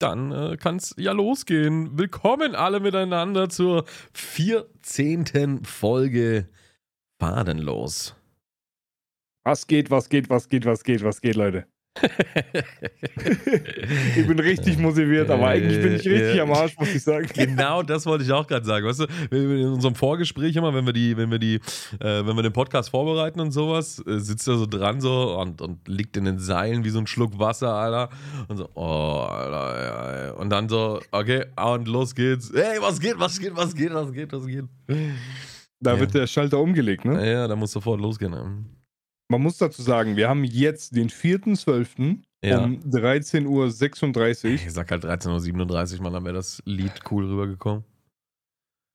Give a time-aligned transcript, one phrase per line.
[0.00, 1.98] dann äh, kann es ja losgehen.
[1.98, 5.64] Willkommen alle miteinander zur 14.
[5.64, 6.48] Folge
[7.18, 8.16] Fadenlos.
[9.44, 11.66] Was geht, was geht, was geht, was geht, was geht, Leute?
[14.16, 16.44] ich bin richtig motiviert, aber eigentlich bin ich richtig ja.
[16.44, 17.26] am Arsch, muss ich sagen.
[17.34, 18.86] Genau, das wollte ich auch gerade sagen.
[18.86, 22.42] Weißt du, in unserem Vorgespräch immer, wenn wir die, wenn wir die, äh, wenn wir
[22.42, 26.26] den Podcast vorbereiten und sowas, äh, sitzt er so dran so und, und liegt in
[26.26, 28.08] den Seilen wie so ein Schluck Wasser, Alter.
[28.46, 30.32] Und so, oh, Alter, ja, ja.
[30.34, 32.52] Und dann so, okay, und los geht's.
[32.54, 34.66] Hey, was geht, was geht, was geht, was geht, was geht.
[35.80, 36.00] Da ja.
[36.00, 37.32] wird der Schalter umgelegt, ne?
[37.32, 38.30] Ja, da muss sofort losgehen.
[38.30, 38.64] Ne?
[39.30, 42.18] Man muss dazu sagen, wir haben jetzt den 4.12.
[42.42, 42.64] Ja.
[42.64, 44.50] um 13.36 Uhr.
[44.54, 47.84] Ich sag halt 13.37 Uhr, Mann, dann wäre das Lied cool rübergekommen.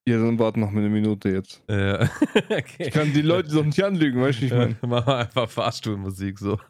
[0.07, 1.63] Ja, dann warten noch eine Minute jetzt.
[1.69, 2.01] Ja.
[2.35, 2.65] okay.
[2.79, 4.71] Ich kann die Leute doch nicht anlügen, weißt du, ich meine.
[4.71, 6.59] Ja, mach mal einfach Fahrstuhlmusik so.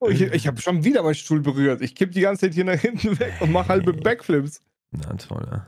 [0.00, 1.80] oh, ich ich habe schon wieder meinen Stuhl berührt.
[1.80, 4.62] Ich kipp die ganze Zeit hier nach hinten weg und mach halbe Backflips.
[4.90, 5.66] Na toll, ja.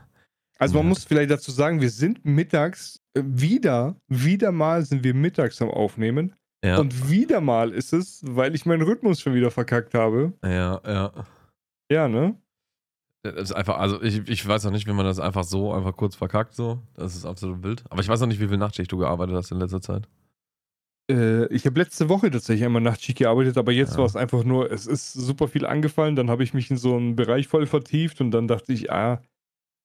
[0.57, 5.61] Also man muss vielleicht dazu sagen, wir sind mittags wieder, wieder mal sind wir mittags
[5.61, 6.35] am Aufnehmen.
[6.63, 6.79] Ja.
[6.79, 10.33] Und wieder mal ist es, weil ich meinen Rhythmus schon wieder verkackt habe.
[10.43, 11.11] Ja, ja.
[11.91, 12.35] Ja, ne?
[13.23, 15.95] Das ist einfach, also ich, ich weiß auch nicht, wie man das einfach so einfach
[15.95, 16.79] kurz verkackt, so.
[16.93, 17.83] Das ist absolut wild.
[17.89, 20.07] Aber ich weiß auch nicht, wie viel Nachtschicht du gearbeitet hast in letzter Zeit.
[21.09, 23.99] Äh, ich habe letzte Woche tatsächlich einmal Nachtschicht gearbeitet, aber jetzt ja.
[23.99, 26.15] war es einfach nur, es ist super viel angefallen.
[26.15, 29.21] Dann habe ich mich in so einen Bereich voll vertieft und dann dachte ich, ah,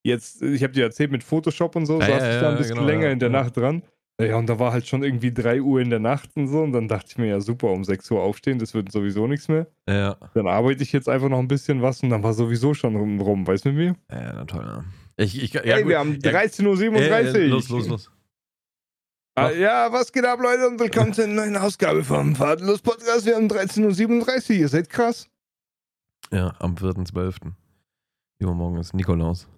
[0.03, 2.57] jetzt, ich habe dir erzählt mit Photoshop und so, ja, saß ja, ich da ein
[2.57, 3.83] bisschen genau, länger in der Nacht dran.
[4.21, 6.61] Ja, und da war halt schon irgendwie 3 Uhr in der Nacht und so.
[6.61, 9.49] Und dann dachte ich mir, ja super, um 6 Uhr aufstehen, das wird sowieso nichts
[9.49, 9.67] mehr.
[9.89, 10.17] Ja.
[10.35, 13.19] Dann arbeite ich jetzt einfach noch ein bisschen was und dann war sowieso schon rum,
[13.21, 13.97] rum weißt du mit mir?
[14.11, 14.85] Ja, na toll, ja.
[15.17, 17.49] Ich, ich, ja, hey, wir haben 13.37 Uhr.
[17.49, 18.11] Los, los, los.
[19.37, 23.25] Ah, ja, was geht ab, Leute, und willkommen zur neuen Ausgabe vom Fahrtenlos Podcast.
[23.25, 25.29] Wir haben 13.37 Uhr, ihr seid krass.
[26.31, 27.53] Ja, am 4.12.
[28.39, 29.49] Übermorgen ist Nikolaus.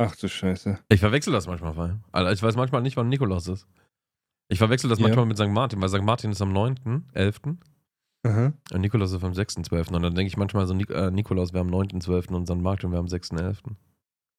[0.00, 0.78] Ach du Scheiße.
[0.88, 1.98] Ich verwechsel das manchmal, weil.
[2.10, 3.66] Also ich weiß manchmal nicht, wann Nikolaus ist.
[4.48, 5.06] Ich verwechsel das ja.
[5.06, 5.48] manchmal mit St.
[5.48, 6.02] Martin, weil St.
[6.02, 7.56] Martin ist am 9.11.
[8.22, 8.52] Aha.
[8.72, 9.92] Und Nikolaus ist am 6.12.
[9.94, 12.32] Und dann denke ich manchmal so, Nik äh, Nikolaus wäre am 9.12.
[12.32, 12.56] und St.
[12.56, 13.58] Martin wäre am 6.11.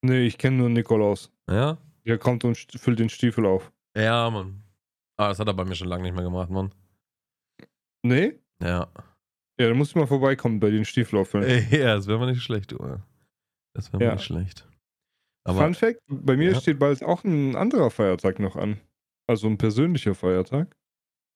[0.03, 1.31] Nee, ich kenne nur Nikolaus.
[1.47, 1.77] Ja?
[2.05, 3.71] Der kommt und füllt den Stiefel auf.
[3.95, 4.63] Ja, Mann.
[5.17, 6.73] Ah, das hat er bei mir schon lange nicht mehr gemacht, Mann.
[8.03, 8.39] Nee?
[8.61, 8.87] Ja.
[9.59, 11.67] Ja, dann musst du mal vorbeikommen bei den Stiefel auffüllen.
[11.71, 12.77] Ja, das wäre mal nicht schlecht, du.
[13.75, 14.13] Das wäre mal ja.
[14.13, 14.67] nicht schlecht.
[15.43, 16.59] Aber, Fun Fact: Bei mir ja.
[16.59, 18.79] steht bald auch ein anderer Feiertag noch an.
[19.27, 20.75] Also ein persönlicher Feiertag.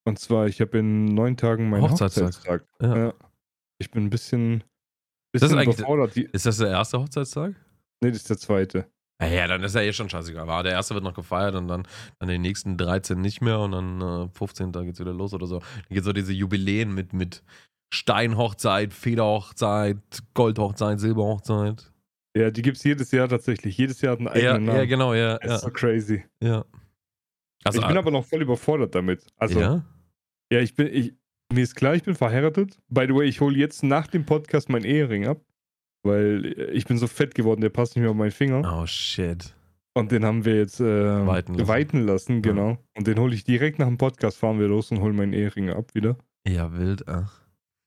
[0.07, 2.25] Und zwar, ich habe in neun Tagen meinen Hochzeitstag.
[2.25, 2.65] Hochzeitstag.
[2.81, 2.97] Ja.
[2.97, 3.13] Ja.
[3.79, 4.63] Ich bin ein bisschen,
[5.31, 6.15] bisschen ist das überfordert.
[6.15, 7.55] Ist das der erste Hochzeitstag?
[8.01, 8.88] Nee, das ist der zweite.
[9.21, 10.44] Ja, ja, dann ist ja eh schon scheißegal.
[10.44, 11.88] Aber der erste wird noch gefeiert und dann,
[12.19, 14.71] dann die nächsten 13 nicht mehr und dann äh, 15.
[14.71, 15.59] geht's wieder los oder so.
[15.59, 17.41] Dann geht so diese Jubiläen mit, mit
[17.94, 19.97] Steinhochzeit, Federhochzeit,
[20.33, 21.91] Goldhochzeit, Silberhochzeit.
[22.35, 23.78] Ja, die gibt es jedes Jahr tatsächlich.
[23.78, 24.78] Jedes Jahr hat einen eigenen ja, Namen.
[24.78, 25.38] Ja, genau, ja.
[25.38, 26.23] Das ist so crazy.
[26.41, 26.66] Ja.
[27.63, 29.25] Also, ich bin aber noch voll überfordert damit.
[29.38, 29.85] Also, ja?
[30.51, 31.13] Ja, ich bin, ich,
[31.51, 32.78] mir ist klar, ich bin verheiratet.
[32.90, 35.41] By the way, ich hole jetzt nach dem Podcast meinen Ehering ab,
[36.03, 38.81] weil ich bin so fett geworden, der passt nicht mehr auf meinen Finger.
[38.81, 39.56] Oh, shit.
[39.94, 42.72] Und den haben wir jetzt äh, weiten lassen, weiten lassen genau.
[42.72, 42.78] Ja.
[42.97, 45.69] Und den hole ich direkt nach dem Podcast, fahren wir los und holen meinen Ehering
[45.69, 46.18] ab wieder.
[46.45, 47.44] Ja, wild, ach.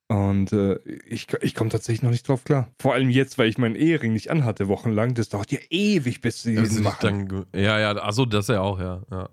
[0.08, 2.72] Und äh, ich, ich komme tatsächlich noch nicht drauf klar.
[2.80, 5.12] Vor allem jetzt, weil ich meinen Ehering nicht anhatte, wochenlang.
[5.12, 7.28] Das dauert ja ewig, bis sie ihn machen.
[7.28, 9.02] Dann, ja, ja, achso, das ja auch, ja.
[9.10, 9.28] Ja,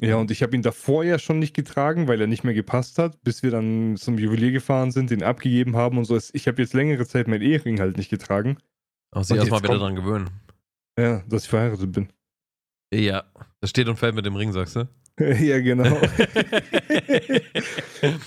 [0.00, 2.98] ja und ich habe ihn davor ja schon nicht getragen, weil er nicht mehr gepasst
[2.98, 6.18] hat, bis wir dann zum Juwelier gefahren sind, den abgegeben haben und so.
[6.32, 8.56] Ich habe jetzt längere Zeit meinen Ehering halt nicht getragen.
[9.10, 10.30] Ach, sie erstmal wieder dran gewöhnen.
[10.98, 12.08] Ja, dass ich verheiratet bin.
[12.92, 13.24] Ja,
[13.60, 14.88] das steht und fällt mit dem Ring, sagst du?
[15.40, 15.84] ja, genau.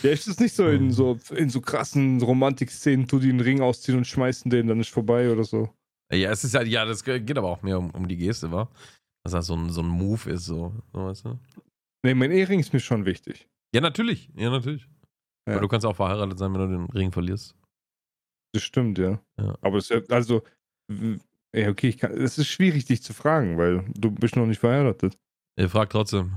[0.04, 3.62] ja, ist es nicht so in so, in so krassen Romantik-Szenen, tu die einen Ring
[3.62, 5.74] ausziehen und schmeißen den, dann ist vorbei oder so.
[6.12, 8.70] Ja, es ist ja, ja, das geht aber auch mehr um, um die Geste, wa?
[9.24, 11.40] Dass das so ein, so ein Move ist, so, so weißt du?
[12.06, 13.48] Nee, mein Ehering ist mir schon wichtig.
[13.74, 14.30] Ja, natürlich.
[14.36, 14.88] Ja, natürlich.
[15.48, 15.54] Ja.
[15.54, 17.56] Aber du kannst auch verheiratet sein, wenn du den Ring verlierst.
[18.54, 19.20] Das stimmt, ja.
[19.40, 19.58] ja.
[19.62, 20.44] Aber es ist also,
[21.56, 25.18] ja, okay, es ist schwierig, dich zu fragen, weil du bist noch nicht verheiratet.
[25.58, 26.34] Ihr fragt trotzdem.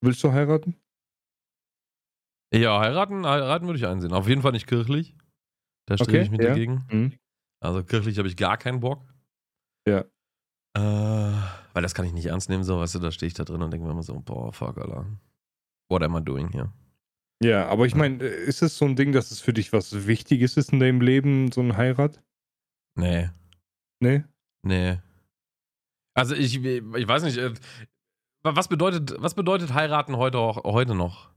[0.00, 0.76] Willst du heiraten?
[2.54, 4.12] Ja, heiraten, heiraten würde ich einsehen.
[4.12, 5.14] Auf jeden Fall nicht kirchlich.
[5.86, 6.48] Da strebe okay, ich mich ja.
[6.48, 6.84] dagegen.
[6.90, 7.18] Mhm.
[7.60, 9.02] Also kirchlich habe ich gar keinen Bock.
[9.86, 10.04] Ja.
[10.76, 13.44] Äh, weil das kann ich nicht ernst nehmen, so, weißt du, da stehe ich da
[13.44, 15.06] drin und denke mir immer so, boah, fuck, Alter.
[15.88, 16.72] What am I doing here?
[17.42, 20.56] Ja, aber ich meine, ist es so ein Ding, dass es für dich was Wichtiges
[20.56, 22.22] ist in deinem Leben, so ein Heirat?
[22.98, 23.30] Nee.
[24.00, 24.24] Nee?
[24.62, 24.98] Nee.
[26.14, 27.52] Also ich, ich weiß nicht, äh,
[28.54, 31.30] was bedeutet, was bedeutet heiraten heute, auch, heute noch?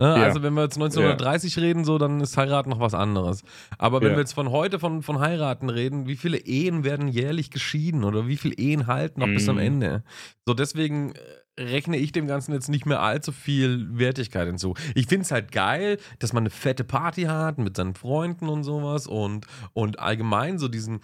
[0.00, 0.08] Ne?
[0.08, 0.14] Ja.
[0.24, 3.42] Also wenn wir jetzt 1930 reden, so, dann ist heiraten noch was anderes.
[3.78, 4.14] Aber wenn Ja.
[4.16, 8.26] wir jetzt von heute von, von heiraten reden, wie viele Ehen werden jährlich geschieden oder
[8.26, 9.62] wie viele Ehen halten noch bis am Mhm.
[9.62, 10.02] Ende?
[10.46, 11.12] So, deswegen
[11.56, 14.74] äh, rechne ich dem Ganzen jetzt nicht mehr allzu viel Wertigkeit hinzu.
[14.96, 18.64] Ich finde es halt geil, dass man eine fette Party hat mit seinen Freunden und
[18.64, 21.02] sowas und, und allgemein so diesen,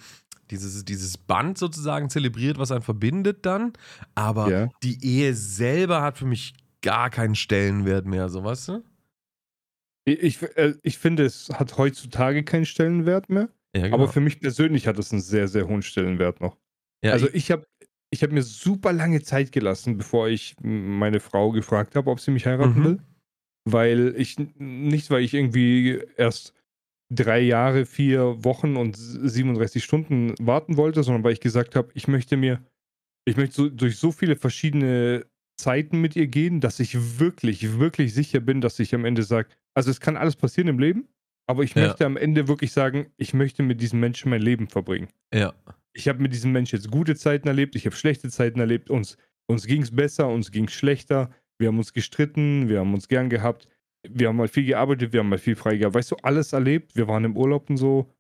[0.50, 3.72] dieses, dieses Band sozusagen zelebriert, was einen verbindet dann.
[4.14, 4.68] Aber Ja.
[4.82, 8.84] die Ehe selber hat für mich gar keinen Stellenwert mehr, so weißt du?
[10.06, 13.48] Ich, ich, äh, ich finde, es hat heutzutage keinen Stellenwert mehr.
[13.76, 13.94] Ja, genau.
[13.96, 16.56] Aber für mich persönlich hat es einen sehr, sehr hohen Stellenwert noch.
[17.04, 17.66] ja, also ich, ich habe
[18.12, 22.32] ich hab mir super lange Zeit gelassen, bevor ich meine Frau gefragt habe, ob sie
[22.32, 22.84] mich heiraten Mhm.
[22.84, 22.98] will.
[23.66, 26.54] Weil ich, nicht weil ich irgendwie erst
[27.10, 32.08] drei Jahre, vier Wochen und 37 Stunden warten wollte, sondern weil ich gesagt habe, ich
[32.08, 32.64] möchte mir,
[33.26, 35.26] ich möchte so, durch so viele verschiedene
[35.56, 39.48] Zeiten mit ihr gehen, dass ich wirklich, wirklich sicher bin, dass ich am Ende sage,
[39.74, 41.08] also es kann alles passieren im Leben,
[41.48, 41.88] aber ich Ja.
[41.88, 45.52] möchte am Ende wirklich sagen, ich möchte mit diesem Menschen mein Leben verbringen ja.
[45.92, 49.16] ich habe mit diesem Mensch jetzt gute Zeiten erlebt, ich habe schlechte Zeiten erlebt, uns,
[49.46, 53.08] uns ging es besser, uns ging es schlechter, wir haben uns gestritten, wir haben uns
[53.08, 53.68] gern gehabt,
[54.08, 56.96] wir haben mal viel gearbeitet, wir haben mal viel frei gehabt, weißt du, alles erlebt,
[56.96, 58.12] wir waren im Urlaub und so.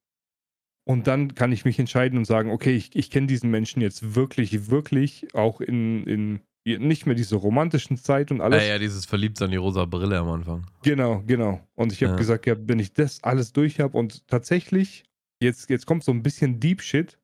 [0.84, 4.14] Und dann kann ich mich entscheiden und sagen, okay, ich, ich kenne diesen Menschen jetzt
[4.14, 8.62] wirklich, wirklich, auch in, in nicht mehr diese romantischen Zeit und alles.
[8.62, 10.66] Ja, ja, dieses Verliebtsein, die rosa Brille am Anfang.
[10.82, 11.60] Genau, genau.
[11.74, 12.18] Und ich habe Ja.
[12.18, 15.04] gesagt, ja, wenn ich das alles durch habe und tatsächlich,
[15.42, 17.18] jetzt, jetzt kommt so ein bisschen Deep Shit.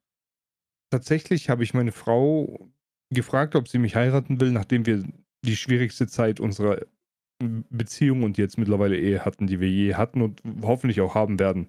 [0.91, 2.69] Tatsächlich habe ich meine Frau
[3.11, 5.05] gefragt, ob sie mich heiraten will, nachdem wir
[5.45, 6.81] die schwierigste Zeit unserer
[7.39, 11.69] Beziehung und jetzt mittlerweile Ehe hatten, die wir je hatten und hoffentlich auch haben werden.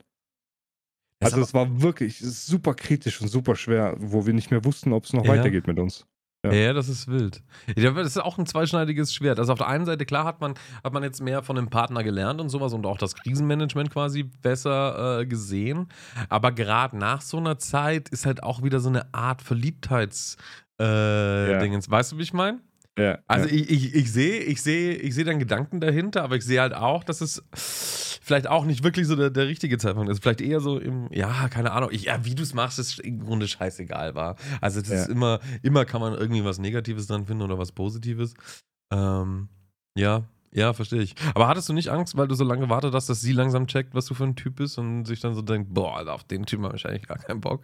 [1.19, 4.93] Das Also es war wirklich super kritisch und super schwer, wo wir nicht mehr wussten,
[4.93, 5.31] ob es noch Ja.
[5.31, 6.05] weitergeht mit uns.
[6.45, 6.53] Ja.
[6.53, 6.73] Ja.
[6.73, 7.41] das ist wild.
[7.75, 9.39] Ja, das ist auch ein zweischneidiges Schwert.
[9.39, 10.53] Also auf der einen Seite, klar, hat man,
[10.83, 14.23] hat man jetzt mehr von dem Partner gelernt und sowas und auch das Krisenmanagement quasi
[14.23, 15.87] besser äh, gesehen.
[16.29, 20.37] Aber gerade nach so einer Zeit ist halt auch wieder so eine Art Verliebtheits-
[20.79, 21.89] äh, Dingens.
[21.89, 22.61] Weißt du, wie ich meine?
[22.97, 23.53] Ja, Also ja.
[23.53, 26.73] ich, ich, ich sehe ich seh, ich seh deinen Gedanken dahinter, aber ich sehe halt
[26.73, 27.43] auch, dass es
[28.23, 30.21] vielleicht auch nicht wirklich so der, der richtige Zeitpunkt ist.
[30.23, 31.89] Vielleicht eher so im, ja, keine Ahnung.
[31.93, 34.35] Ich, ja, wie du es machst, ist im Grunde scheißegal war.
[34.61, 35.01] Also das Ja.
[35.03, 38.33] ist immer, immer kann man irgendwie was Negatives dran finden oder was Positives.
[38.91, 39.47] Ähm,
[39.95, 41.13] ja, ja, verstehe ich.
[41.35, 43.93] Aber hattest du nicht Angst, weil du so lange gewartet hast, dass sie langsam checkt,
[43.93, 46.45] was du für ein Typ bist und sich dann so denkt, boah, Alter, auf den
[46.45, 47.61] Typen habe ich eigentlich gar keinen Bock?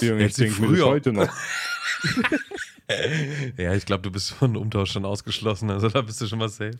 [0.00, 0.86] Junge, ich denke mir das früher.
[0.86, 1.28] heute noch.
[3.56, 6.48] ja, ich glaube, du bist von Umtausch schon ausgeschlossen, also da bist du schon mal
[6.48, 6.78] safe.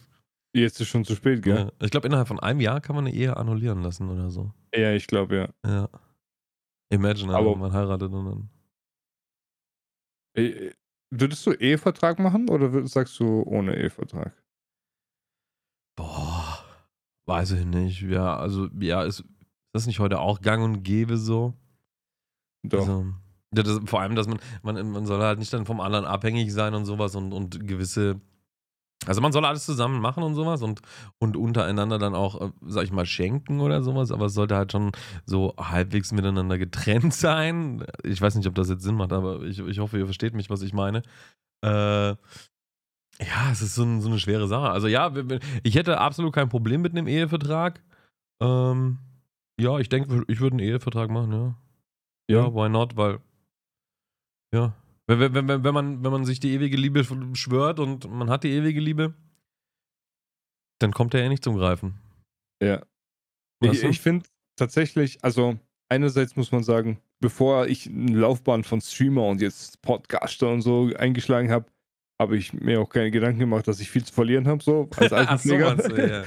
[0.54, 1.56] Jetzt ist schon zu spät, gell?
[1.56, 1.72] Ja.
[1.84, 4.52] Ich glaube, innerhalb von einem Jahr kann man eine Ehe annullieren lassen oder so.
[4.74, 5.70] Ja, ich glaube, ja.
[5.70, 5.88] Ja.
[6.90, 8.50] Imagine, Aber- wenn man heiratet und dann.
[10.34, 10.72] Äh,
[11.10, 14.34] Würdest du Ehevertrag machen oder sagst du ohne Ehevertrag?
[15.96, 16.64] Boah,
[17.26, 18.02] weiß ich nicht.
[18.02, 19.24] Ja, also, ja, ist,
[19.72, 21.54] das nicht heute auch gang und gäbe so?
[22.64, 22.80] Doch.
[22.80, 23.14] Also,
[23.62, 26.74] das, vor allem, dass man, man, man soll halt nicht dann vom anderen abhängig sein
[26.74, 28.20] und sowas und, und gewisse.
[29.04, 30.80] Also man soll alles zusammen machen und sowas und,
[31.18, 34.72] und untereinander dann auch, äh, sag ich mal, schenken oder sowas, aber es sollte halt
[34.72, 34.92] schon
[35.26, 37.84] so halbwegs miteinander getrennt sein.
[38.04, 40.50] Ich weiß nicht, ob das jetzt Sinn macht, aber ich, ich hoffe, ihr versteht mich,
[40.50, 41.02] was ich meine.
[41.62, 42.16] Äh,
[43.20, 44.70] ja, es ist so, ein, so eine schwere Sache.
[44.70, 45.12] Also ja,
[45.62, 47.82] ich hätte absolut kein Problem mit einem Ehevertrag.
[48.40, 48.98] Ähm,
[49.58, 51.54] ja, ich denke, ich würde einen Ehevertrag machen, ja.
[52.28, 52.96] Ja, why not?
[52.96, 53.20] Weil,
[54.56, 54.74] ja.
[55.06, 58.42] Wenn, wenn, wenn, wenn, man, wenn man sich die ewige Liebe schwört und man hat
[58.42, 59.14] die ewige Liebe,
[60.80, 61.98] dann kommt er ja nicht zum Greifen.
[62.62, 62.82] Ja.
[63.60, 63.88] Weißt Ich, du?
[63.88, 65.58] ich finde tatsächlich, also
[65.88, 70.90] einerseits muss man sagen, bevor ich eine Laufbahn von Streamer und jetzt Podcaster und so
[70.96, 71.66] eingeschlagen habe,
[72.20, 75.12] habe ich mir auch keine Gedanken gemacht, dass ich viel zu verlieren habe, so als
[75.12, 76.24] Ach so, du, ja.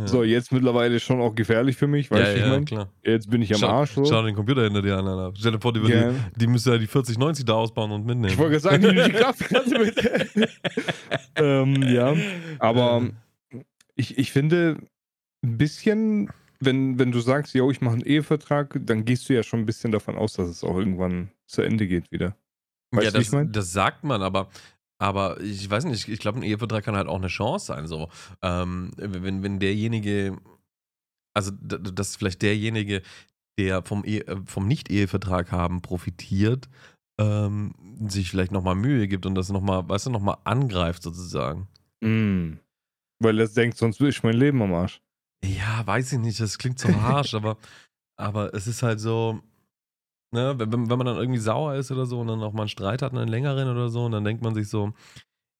[0.00, 0.06] Ja.
[0.06, 2.64] So, jetzt mittlerweile schon auch gefährlich für mich, weißt ja, du, ich ja, meine?
[2.64, 2.92] klar.
[3.04, 3.92] Jetzt bin ich am Schau- Arsch.
[3.92, 4.04] So.
[4.04, 5.32] Schau den Computer hinter dir an, Alter.
[5.38, 6.10] Stell dir vor, die, Ja.
[6.10, 8.32] die, die müsste ja die 4090 da ausbauen und mitnehmen.
[8.32, 10.48] Ich wollte gerade sagen, die Grafikkarte mit.
[11.36, 12.14] ähm, ja,
[12.58, 13.10] aber
[13.96, 14.78] ich, ich finde
[15.44, 16.30] ein bisschen,
[16.60, 19.66] wenn, wenn du sagst, yo, ich mache einen Ehevertrag, dann gehst du ja schon ein
[19.66, 22.36] bisschen davon aus, dass es auch irgendwann zu Ende geht wieder.
[22.92, 23.52] Weißt ja, das, ich mein?
[23.52, 24.48] das sagt man, aber,
[25.00, 27.86] aber ich weiß nicht, ich glaube, ein Ehevertrag kann halt auch eine Chance sein.
[27.86, 28.10] So.
[28.42, 30.36] Ähm, wenn, wenn derjenige,
[31.34, 33.00] also dass vielleicht derjenige,
[33.58, 36.68] der vom, äh, vom Nicht-Ehevertrag haben, profitiert,
[37.18, 37.74] ähm,
[38.08, 41.66] sich vielleicht nochmal Mühe gibt und das nochmal, weißt du, nochmal angreift sozusagen.
[42.02, 42.58] Mm.
[43.22, 45.00] Weil er denkt, sonst will ich mein Leben am Arsch.
[45.42, 47.56] Ja, weiß ich nicht, das klingt so harsch, aber,
[48.18, 49.40] aber es ist halt so,
[50.32, 52.68] ne, wenn, wenn man dann irgendwie sauer ist oder so und dann auch mal einen
[52.68, 54.92] Streit hat, einen längeren oder so, und dann denkt man sich so,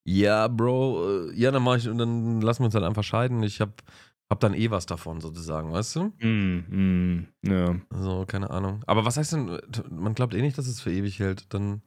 [0.06, 3.42] Ja, Bro, äh, ja, dann mach ich und dann lassen wir uns dann einfach scheiden.
[3.42, 3.82] Ich hab,
[4.30, 6.12] hab dann eh was davon, sozusagen, weißt du?
[6.22, 7.80] Mm, mm, ja.
[7.92, 8.82] Also, keine Ahnung.
[8.86, 9.58] Aber was heißt denn,
[9.90, 11.82] man glaubt eh nicht, dass es für ewig hält, dann,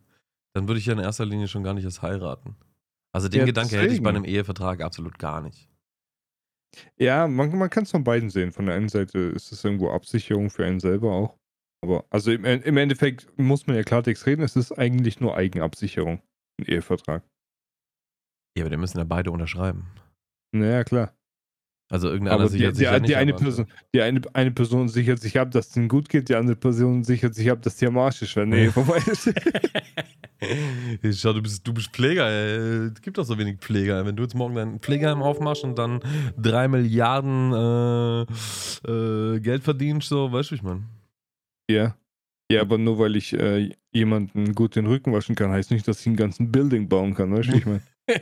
[0.54, 2.58] dann würde ich ja in erster Linie schon gar nicht erst heiraten.
[3.14, 5.70] Also den Ja, Gedanke hätte ich bei einem Ehevertrag absolut gar nicht.
[6.98, 8.52] Ja, man, man kann es von beiden sehen.
[8.52, 11.38] Von der einen Seite ist es irgendwo Absicherung für einen selber auch.
[11.84, 16.22] Aber also im, im Endeffekt muss man ja Klartext reden, es ist eigentlich nur Eigenabsicherung,
[16.58, 17.24] ein Ehevertrag.
[18.58, 19.88] Ja, aber den müssen ja beide unterschreiben.
[20.56, 21.14] Naja, klar.
[21.92, 24.52] Also irgendeiner Aber die, sichert die, sich ja die, eine ab, Person, die eine, eine
[24.52, 27.62] Person sichert sich ab, dass es ihnen gut geht, die andere Person sichert sich ab,
[27.64, 29.34] dass die am Arsch ist, wenn nee, vorbei ist.
[31.20, 32.30] Schau, du bist, du bist Pfleger.
[32.30, 32.92] ey.
[32.96, 34.06] Es gibt doch so wenig Pfleger.
[34.06, 36.00] Wenn du jetzt morgen dein Pflegeheim aufmachst und dann
[36.38, 38.22] drei Milliarden äh,
[38.90, 40.84] äh, Geld verdienst, so, weißt du, ich meine?
[41.70, 41.96] Ja.
[42.52, 46.02] Ja, aber nur weil ich äh, jemanden gut den Rücken waschen kann, heißt nicht, dass
[46.02, 47.82] ich einen ganzen Building bauen kann, weißt du, ich meine?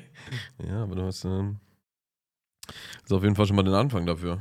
[0.66, 1.60] Ja, aber du hast ähm,
[3.04, 4.40] ist auf jeden Fall schon mal den Anfang dafür.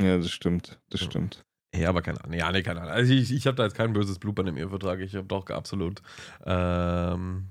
[0.00, 0.80] Ja, das stimmt.
[0.90, 1.06] Das Ja.
[1.06, 1.44] stimmt.
[1.74, 2.36] Ja, aber keine Ahnung.
[2.36, 2.92] Ja, nee, keine Ahnung.
[2.92, 5.00] Also ich, ich habe da jetzt kein böses Blut bei dem Ehevertrag.
[5.00, 6.02] Ich habe doch absolut
[6.44, 7.48] ähm,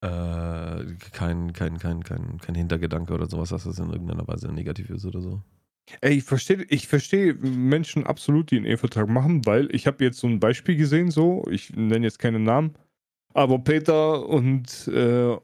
[0.00, 4.90] äh, kein, kein, kein, kein, kein Hintergedanke oder sowas, dass das in irgendeiner Weise negativ
[4.90, 5.42] ist oder so.
[6.00, 10.18] Ey, ich verstehe ich versteh Menschen absolut, die einen Ehevertrag machen, weil ich habe jetzt
[10.18, 12.74] so ein Beispiel gesehen, so, ich nenne jetzt keinen Namen,
[13.34, 15.36] aber Peter und äh,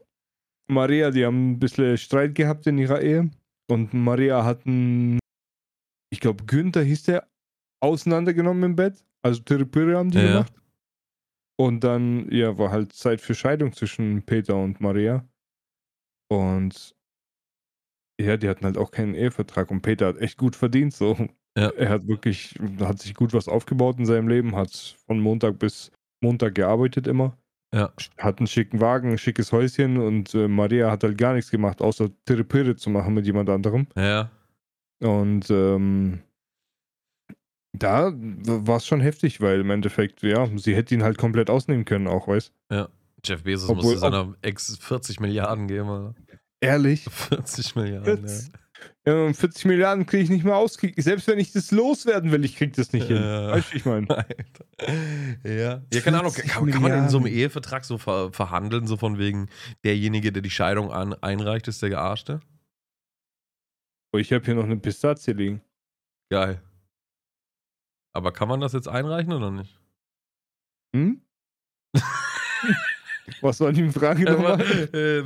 [0.67, 3.29] Maria, die haben ein bisschen Streit gehabt in ihrer Ehe
[3.69, 5.19] und Maria hat einen,
[6.11, 7.27] ich glaube Günther hieß der,
[7.81, 10.27] auseinandergenommen im Bett, also Therapie haben die Ja.
[10.27, 10.53] gemacht.
[11.55, 15.23] Und dann, ja, war halt Zeit für Scheidung zwischen Peter und Maria.
[16.29, 16.95] Und
[18.19, 21.17] ja, die hatten halt auch keinen Ehevertrag und Peter hat echt gut verdient so.
[21.57, 21.69] Ja.
[21.69, 24.71] Er hat wirklich, hat sich gut was aufgebaut in seinem Leben, hat
[25.05, 25.91] von Montag bis
[26.21, 27.37] Montag gearbeitet immer.
[27.73, 27.91] Ja.
[28.17, 31.81] Hat einen schicken Wagen, ein schickes Häuschen und äh, Maria hat halt gar nichts gemacht,
[31.81, 33.87] außer Therapie zu machen mit jemand anderem.
[33.95, 34.29] Ja.
[34.99, 36.21] Und ähm,
[37.75, 41.85] da war es schon heftig, weil im Endeffekt, ja, sie hätte ihn halt komplett ausnehmen
[41.85, 42.51] können, auch, weißt
[43.25, 45.89] Jeff Bezos Obwohl- musste seiner Ex 40 Milliarden geben.
[45.89, 46.15] Alter.
[46.63, 47.03] Ehrlich?
[47.11, 48.53] 40 Milliarden, 40,
[49.05, 50.77] ja, 40 Milliarden kriege ich nicht mehr aus.
[50.97, 53.21] Selbst wenn ich das loswerden will, ich krieg das nicht hin.
[53.21, 54.07] Weißt du, ich meine?
[55.43, 55.81] ja.
[55.93, 56.01] Ja.
[56.01, 56.31] Keine Ahnung.
[56.31, 57.27] 40 Kann, kann man in so einem.
[57.27, 59.49] Ehevertrag so ver verhandeln, so von wegen,
[59.83, 62.39] derjenige, der die Scheidung an einreicht, ist der Gearschte?
[64.13, 65.61] Oh, ich habe hier noch eine Pistazie liegen.
[66.29, 66.61] Geil.
[68.13, 69.79] Aber kann man das jetzt einreichen oder nicht?
[70.95, 71.21] Hm?
[73.43, 74.59] Was war die Frage nochmal?
[74.93, 75.23] Äh,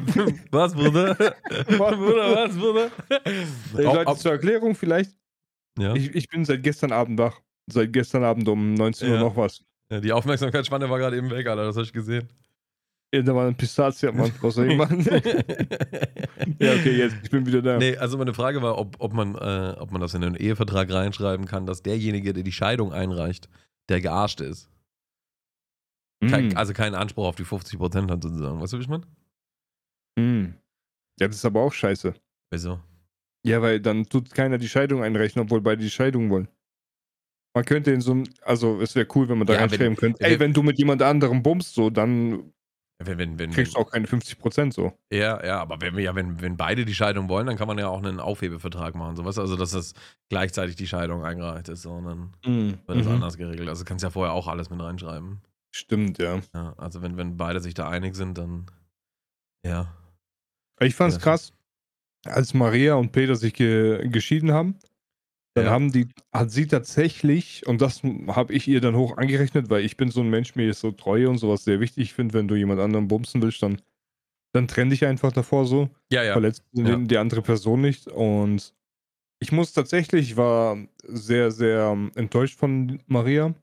[0.52, 1.14] was, Bruder?
[1.68, 2.90] Bruder, was, Bruder?
[3.76, 5.12] Ey, Leute, zur Erklärung vielleicht.
[5.78, 5.94] ja?
[5.94, 7.40] Ich, ich bin seit gestern Abend wach.
[7.72, 9.20] Seit gestern Abend um 19 Uhr Ja.
[9.22, 9.64] noch was.
[9.92, 11.66] ja, die Aufmerksamkeitsspanne war gerade eben weg, Alter.
[11.66, 12.28] Das habe ich gesehen.
[13.14, 14.32] Ja, da war eine Pistazie, Mann.
[14.42, 15.00] Was soll ich machen?
[16.60, 17.16] ja, okay, jetzt.
[17.24, 17.78] Ich bin wieder da.
[17.78, 20.92] Nee, also meine Frage war, ob, ob, man, äh, ob man das in einen Ehevertrag
[20.92, 23.48] reinschreiben kann, dass derjenige, der die Scheidung einreicht,
[23.90, 24.70] der Gearschte ist.
[26.22, 28.60] Kein, Hm, Also keinen Anspruch auf die 50% hat sozusagen.
[28.60, 29.06] Weißt du, wie ich meine?
[30.18, 30.56] hm.
[31.20, 32.14] Ja, das ist aber auch scheiße.
[32.52, 32.80] Wieso?
[33.46, 36.48] Ja, weil dann tut keiner die Scheidung einrechnen, obwohl beide die Scheidung wollen.
[37.56, 39.96] Man könnte in so einem, also es wäre cool, wenn man da Ja, reinschreiben wenn-
[39.96, 42.52] könnte, ey, wenn- wenn du mit jemand anderem bummst, so, dann
[43.00, 44.98] Wenn, wenn, wenn, kriegst du auch keine 50% so.
[45.12, 47.78] Ja, ja, aber wenn, wir- ja, wenn, wenn beide die Scheidung wollen, dann kann man
[47.78, 49.16] ja auch einen Aufhebevertrag machen.
[49.16, 49.42] So, weißt du?
[49.42, 49.94] Also, dass das
[50.30, 51.84] gleichzeitig die Scheidung eingereicht ist.
[51.84, 52.34] So, und dann
[52.88, 53.14] wird das Mhm.
[53.14, 53.70] anders geregelt.
[53.70, 55.40] Also, du kannst ja vorher auch alles mit reinschreiben.
[55.78, 56.42] Stimmt, ja.
[56.56, 58.66] Ja, also, wenn, wenn beide sich da einig sind, dann.
[59.64, 59.94] Ja.
[60.80, 61.22] Ich fand's Ja.
[61.22, 61.54] krass,
[62.26, 64.80] als Maria und Peter sich ge geschieden haben,
[65.54, 65.72] dann Ja.
[65.72, 69.98] haben die, hat sie tatsächlich, und das habe ich ihr dann hoch angerechnet, weil ich
[69.98, 72.04] bin so ein Mensch, mir ist so Treue und sowas sehr wichtig.
[72.06, 73.80] Ich finde, wenn du jemand anderen bumsen willst, dann,
[74.54, 75.90] dann trenn dich einfach davor so.
[76.12, 76.34] Ja, ja.
[76.34, 78.08] verletzt die andere Person nicht.
[78.08, 78.74] Und
[79.40, 83.54] ich muss tatsächlich, ich war sehr, sehr ähm, enttäuscht von Maria.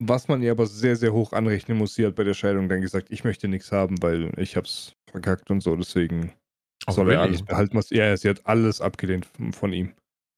[0.00, 2.80] Was man ihr aber sehr, sehr hoch anrechnen muss, sie hat bei der Scheidung dann
[2.80, 6.32] gesagt, ich möchte nichts haben, weil ich hab's verkackt und so, deswegen
[6.86, 7.28] Oh, soll er really?
[7.30, 7.76] alles behalten.
[7.76, 9.92] Was, ja, sie hat alles abgelehnt von, von ihm.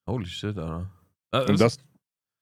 [0.09, 0.90] Holy shit, Alter.
[1.33, 1.79] Äh, Und das,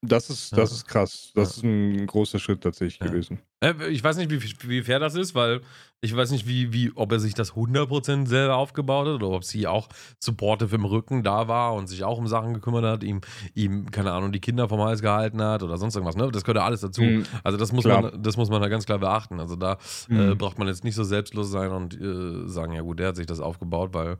[0.02, 0.76] das ist, das Ja.
[0.76, 1.31] ist krass.
[1.35, 1.57] Das Ja.
[1.57, 3.07] ist ein großer Schritt tatsächlich Ja.
[3.09, 3.40] gewesen.
[3.61, 5.61] Äh, Ich weiß nicht, wie, wie fair das ist, weil
[6.00, 9.43] ich weiß nicht, wie, wie, ob er sich das 100% selber aufgebaut hat oder ob
[9.43, 9.88] sie auch
[10.21, 13.21] supportive im Rücken da war und sich auch um Sachen gekümmert hat, ihm,
[13.55, 16.14] ihm keine Ahnung, die Kinder vom Hals gehalten hat oder sonst irgendwas.
[16.17, 16.31] Ne?
[16.31, 17.02] Das gehört ja alles dazu.
[17.02, 17.25] Mhm.
[17.43, 18.02] Also das muss, Klar.
[18.02, 19.40] man, das muss man da ganz klar beachten.
[19.40, 19.78] Also da
[20.09, 20.38] äh, Mhm.
[20.38, 23.26] braucht man jetzt nicht so selbstlos sein und äh, sagen, ja gut, der hat sich
[23.26, 24.19] das aufgebaut, weil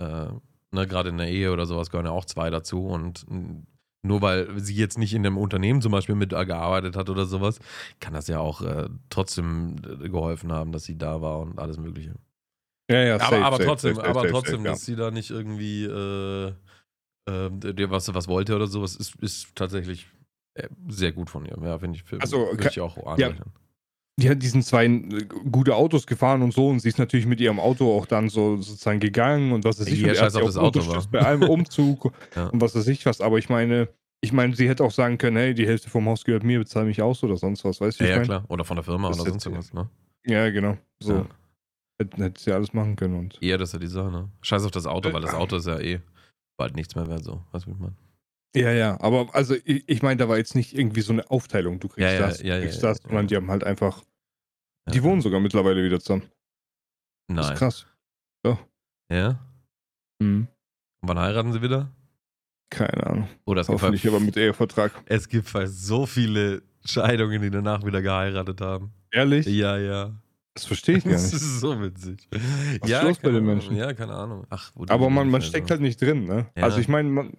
[0.00, 0.26] äh,
[0.72, 3.24] ne, gerade in der Ehe oder sowas gehören ja auch zwei dazu und
[4.02, 7.60] nur weil sie jetzt nicht in einem Unternehmen zum Beispiel mitgearbeitet hat oder sowas,
[8.00, 11.78] kann das ja auch äh, trotzdem äh, geholfen haben, dass sie da war und alles
[11.78, 12.14] Mögliche.
[12.90, 14.72] Ja, ja, aber, safe, aber safe, trotzdem, safe, aber trotzdem, ja.
[14.72, 16.48] dass sie da nicht irgendwie äh,
[17.26, 20.08] äh, was, was wollte oder sowas, ist, ist tatsächlich
[20.54, 21.56] äh, sehr gut von ihr.
[21.62, 22.96] Ja, finde ich, Also, würde ich auch
[24.20, 27.40] Die hat diesen zwei äh, gute Autos gefahren und so und sie ist natürlich mit
[27.40, 30.00] ihrem Auto auch dann so sozusagen gegangen und was weiß ich.
[30.02, 31.18] Ja, und er hat auf das Auto, unterstützt wa?
[31.20, 32.48] Bei allem Umzug Ja.
[32.48, 33.20] und was weiß ich was.
[33.22, 33.88] Aber ich meine,
[34.20, 36.84] ich meine, sie hätte auch sagen können, hey, die Hälfte vom Haus gehört mir, bezahl
[36.84, 38.04] mich aus oder sonst was, weißt du?
[38.04, 38.44] Ja, ich ja, klar.
[38.48, 39.88] Oder von der Firma Das oder sonst irgendwas, ne?
[40.26, 40.76] Ja, genau.
[41.00, 41.14] So.
[41.14, 41.26] Ja.
[41.98, 43.38] Hätte, hätte sie alles machen können und.
[43.42, 44.28] Eher das ist ja die Sache, ne?
[44.42, 46.00] Scheiß auf das Auto, weil das Äh, Auto ist ja eh
[46.58, 47.42] bald nichts mehr wert, so.
[47.50, 47.96] Weißt du, wie ich meine?
[48.54, 51.80] Ja, ja, aber also ich, ich meine, da war jetzt nicht irgendwie so eine Aufteilung,
[51.80, 53.08] du kriegst Ja, ja, das, du ja, ja, kriegst ja, das, ja.
[53.08, 54.02] sondern die haben halt einfach,
[54.86, 54.92] Ja.
[54.92, 56.24] die wohnen sogar mittlerweile wieder zusammen.
[57.28, 57.52] Das Nein.
[57.54, 57.86] ist krass.
[59.10, 59.38] Ja?
[60.20, 60.48] Mhm.
[61.02, 61.90] Und wann heiraten sie wieder?
[62.70, 63.28] Keine Ahnung.
[63.44, 64.92] Oder es gibt, Hoffentlich halt, aber mit Ehevertrag.
[65.06, 68.92] es gibt halt so viele Scheidungen, die danach wieder geheiratet haben.
[69.10, 69.46] Ehrlich?
[69.46, 70.12] Ja, ja.
[70.54, 71.34] Das verstehe ich gar Das nicht.
[71.34, 72.26] ist so witzig.
[72.80, 73.46] Was ja, ist los bei keine den Ahnung.
[73.56, 73.76] Menschen?
[73.76, 74.46] Ja, keine Ahnung.
[74.50, 76.46] Ach, wo die Aber man, man steckt halt nicht drin, ne?
[76.56, 76.62] Ja.
[76.64, 77.36] Also ich meine, man,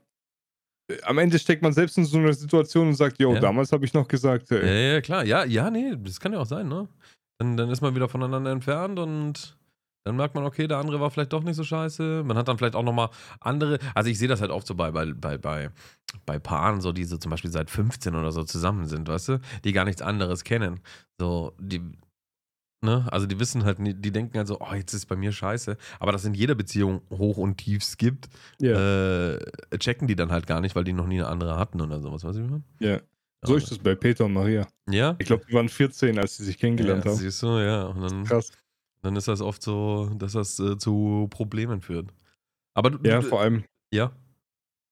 [1.04, 3.40] am Ende steckt man selbst in so einer Situation und sagt, jo, Ja.
[3.40, 5.24] damals habe ich noch gesagt, Ja, äh, ja, klar.
[5.25, 6.88] Ja, ja, nee, das kann ja auch sein, ne?
[7.40, 9.58] Dann, dann ist man wieder voneinander entfernt und
[10.06, 12.24] dann merkt man, okay, der andere war vielleicht doch nicht so scheiße.
[12.25, 13.10] Man hat dann vielleicht auch nochmal
[13.40, 13.80] andere.
[13.96, 15.70] Also ich sehe das halt oft so bei, bei, bei, bei,
[16.25, 19.40] bei Paaren, so die so zum Beispiel seit 15 oder so zusammen sind, weißt du,
[19.63, 20.82] die gar nichts anderes kennen.
[21.20, 21.82] So, die.
[22.84, 23.08] Ne?
[23.12, 25.78] Also die wissen halt, die denken halt so, oh, jetzt ist es bei mir scheiße.
[26.00, 28.28] Aber dass in jeder Beziehung Hoch und Tiefs gibt,
[28.60, 29.40] ja, äh,
[29.80, 32.24] checken die dann halt gar nicht, weil die noch nie eine andere hatten oder sowas,
[32.24, 32.63] weißt du, wie ich meine?
[32.80, 33.02] ja.
[33.46, 34.66] So ist es bei Peter und Maria.
[34.90, 35.18] Ja?
[35.20, 37.18] Ich glaube, die waren 14, als sie sich kennengelernt ja, haben.
[37.18, 37.88] Siehst du, ja.
[37.88, 38.54] Und dann, Krass.
[39.02, 42.13] dann ist das oft so, dass das äh, zu Problemen führt.
[42.74, 44.13] Aber du, Ja, du, vor allem, ja,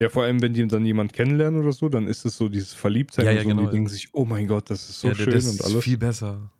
[0.01, 2.73] ja, vor allem, wenn die dann jemand kennenlernen oder so, dann ist es so dieses
[2.73, 3.69] Verliebtsein Ja, und ja, so, und genau.
[3.69, 5.83] die denken sich, oh mein Gott, das ist so ja, schön das und ist alles.
[5.83, 6.51] viel besser.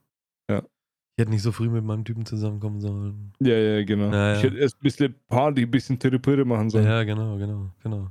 [0.47, 0.61] Ja.
[1.21, 3.31] Ich hätte nicht so früh mit meinem Typen zusammenkommen sollen.
[3.39, 4.11] Ja, ja, genau.
[4.11, 4.37] Ja, ja.
[4.37, 6.83] Ich hätte erst ein bisschen Party, ein bisschen Therapie machen sollen.
[6.83, 8.09] Ja, genau, genau, genau.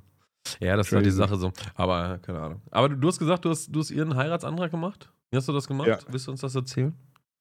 [0.60, 1.18] Ja, das ist halt die Crazy.
[1.18, 1.52] Sache so.
[1.74, 2.62] Aber keine Ahnung.
[2.70, 5.10] Aber du, du hast gesagt, du hast, du hast ihren Heiratsantrag gemacht?
[5.32, 5.88] Wie hast du das gemacht?
[5.88, 5.98] Ja.
[6.08, 6.94] Willst du uns das erzählen?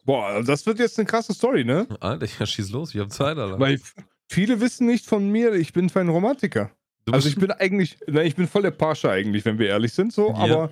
[0.05, 1.85] Boah, das wird jetzt eine krasse Story, ne?
[2.00, 3.59] Alter, ja, schieß los, ich habe Zeit, Alter.
[3.59, 3.79] Weil
[4.27, 6.72] viele wissen nicht von mir, ich bin kein Romantiker.
[7.11, 10.13] Also ich bin eigentlich, na, ich bin voll der Pascha eigentlich, wenn wir ehrlich sind,
[10.13, 10.35] so, Ja.
[10.35, 10.72] aber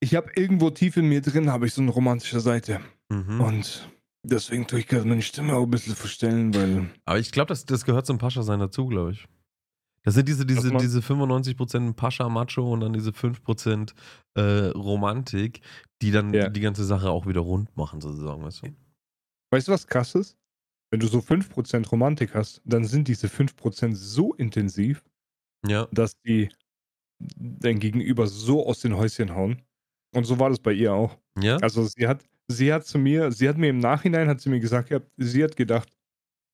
[0.00, 2.80] ich habe irgendwo tief in mir drin, habe ich so eine romantische Seite.
[3.14, 3.40] Mhm.
[3.40, 3.88] Und
[4.24, 6.90] deswegen tue ich gerade meine Stimme auch ein bisschen verstellen, weil.
[7.04, 9.26] Aber ich glaube, das, das gehört zum Pascha-Sein dazu, glaube ich.
[10.02, 13.94] Das sind diese, diese, diese 95% Pascha-Macho und dann diese 5%
[14.34, 14.40] äh,
[14.76, 15.62] Romantik,
[16.02, 16.50] die dann Ja.
[16.50, 18.76] die ganze Sache auch wieder rund machen, sozusagen, weißt du?
[19.50, 20.36] Weißt du, was krass ist?
[20.90, 25.02] Wenn du so 5% Romantik hast, dann sind diese 5% so intensiv,
[25.66, 26.50] Ja, dass die
[27.36, 29.62] dein Gegenüber so aus den Häuschen hauen.
[30.14, 31.16] Und so war das bei ihr auch.
[31.40, 34.50] ja, Also sie hat, sie hat zu mir, sie hat mir im Nachhinein, hat sie
[34.50, 35.88] mir gesagt, gehabt, sie hat gedacht,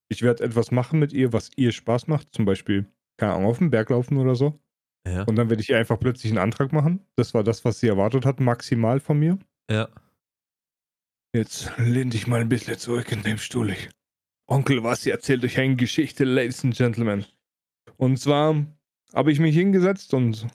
[0.08, 2.34] ich werde etwas machen mit ihr, was ihr Spaß macht.
[2.34, 4.58] Zum Beispiel, keine Ahnung, auf dem Berg laufen oder so.
[5.06, 7.06] ja, Und dann werde ich ihr einfach plötzlich einen Antrag machen.
[7.16, 9.38] Das war das, was sie erwartet hat, maximal von mir.
[9.70, 9.88] ja.
[11.32, 13.70] Jetzt lehn dich mal ein bisschen zurück in dem Stuhl.
[13.70, 13.88] Ich.
[14.48, 17.24] Onkel Wassi erzählt euch eine Geschichte, Ladies and Gentlemen.
[17.96, 18.66] Und zwar
[19.14, 20.48] habe ich mich hingesetzt und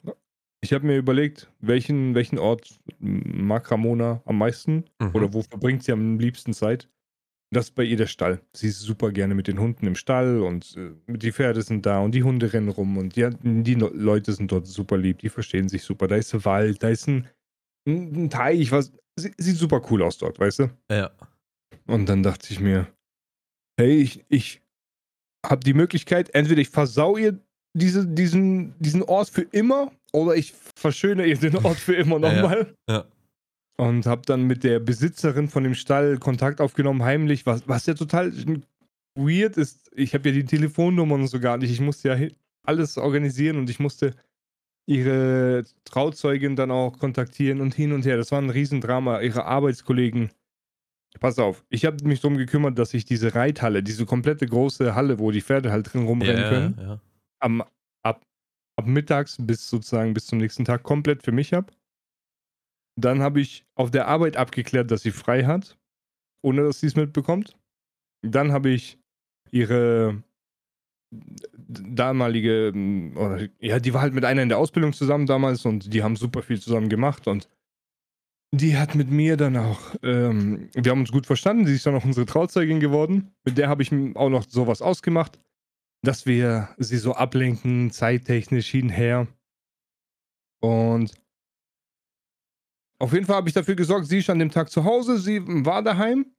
[0.62, 5.10] ich habe mir überlegt, welchen, welchen Ort mag Ramona am meisten Mhm.
[5.14, 6.88] oder wo verbringt sie am liebsten Zeit.
[7.52, 8.40] Das ist bei ihr der Stall.
[8.54, 12.00] Sie ist super gerne mit den Hunden im Stall und äh, die Pferde sind da
[12.00, 15.68] und die Hunde rennen rum und die, die Leute sind dort super lieb, die verstehen
[15.68, 16.08] sich super.
[16.08, 17.28] Da ist ein Wald, da ist ein,
[17.86, 20.70] ein ein Teich, was sie- sieht super cool aus dort, weißt du?
[20.90, 21.10] ja.
[21.86, 22.88] Und dann dachte ich mir,
[23.78, 24.60] hey, ich, ich
[25.46, 27.38] habe die Möglichkeit, entweder ich versau ihr
[27.76, 32.32] diese, diesen, diesen Ort für immer oder ich verschöne ihr den Ort für immer Ja,
[32.32, 32.42] ja.
[32.42, 32.74] nochmal.
[32.88, 33.04] Ja.
[33.78, 37.94] Und habe dann mit der Besitzerin von dem Stall Kontakt aufgenommen, heimlich, was, was ja
[37.94, 38.32] total
[39.14, 39.90] weird ist.
[39.94, 41.70] Ich habe ja die Telefonnummern und so gar nicht.
[41.70, 42.28] Ich musste ja
[42.64, 44.14] alles organisieren und ich musste
[44.86, 48.16] ihre Trauzeugin dann auch kontaktieren und hin und her.
[48.16, 49.20] Das war ein Riesendrama.
[49.20, 50.30] Ihre Arbeitskollegen.
[51.20, 55.18] Pass auf, ich habe mich darum gekümmert, dass ich diese Reithalle, diese komplette große Halle,
[55.18, 57.00] wo die Pferde halt drin rumrennen ja, können, ja.
[57.40, 57.64] am,
[58.02, 58.22] ab,
[58.76, 61.72] ab mittags bis sozusagen bis zum nächsten Tag komplett für mich habe.
[62.98, 65.78] Dann habe ich auf der Arbeit abgeklärt, dass sie frei hat,
[66.42, 67.56] ohne dass sie es mitbekommt.
[68.22, 68.98] Dann habe ich
[69.50, 70.22] ihre
[71.10, 72.72] damalige,
[73.14, 76.16] oder, ja, die war halt mit einer in der Ausbildung zusammen damals und die haben
[76.16, 77.48] super viel zusammen gemacht und
[78.52, 81.94] die hat mit mir dann auch, ähm, wir haben uns gut verstanden, sie ist dann
[81.94, 83.32] auch unsere Trauzeugin geworden.
[83.44, 85.38] Mit der habe ich auch noch sowas ausgemacht,
[86.06, 89.26] dass wir sie so ablenken, zeittechnisch hinher.
[90.60, 91.14] Und
[92.98, 95.42] auf jeden Fall habe ich dafür gesorgt, sie ist an dem Tag zu Hause, sie
[95.44, 96.32] war daheim.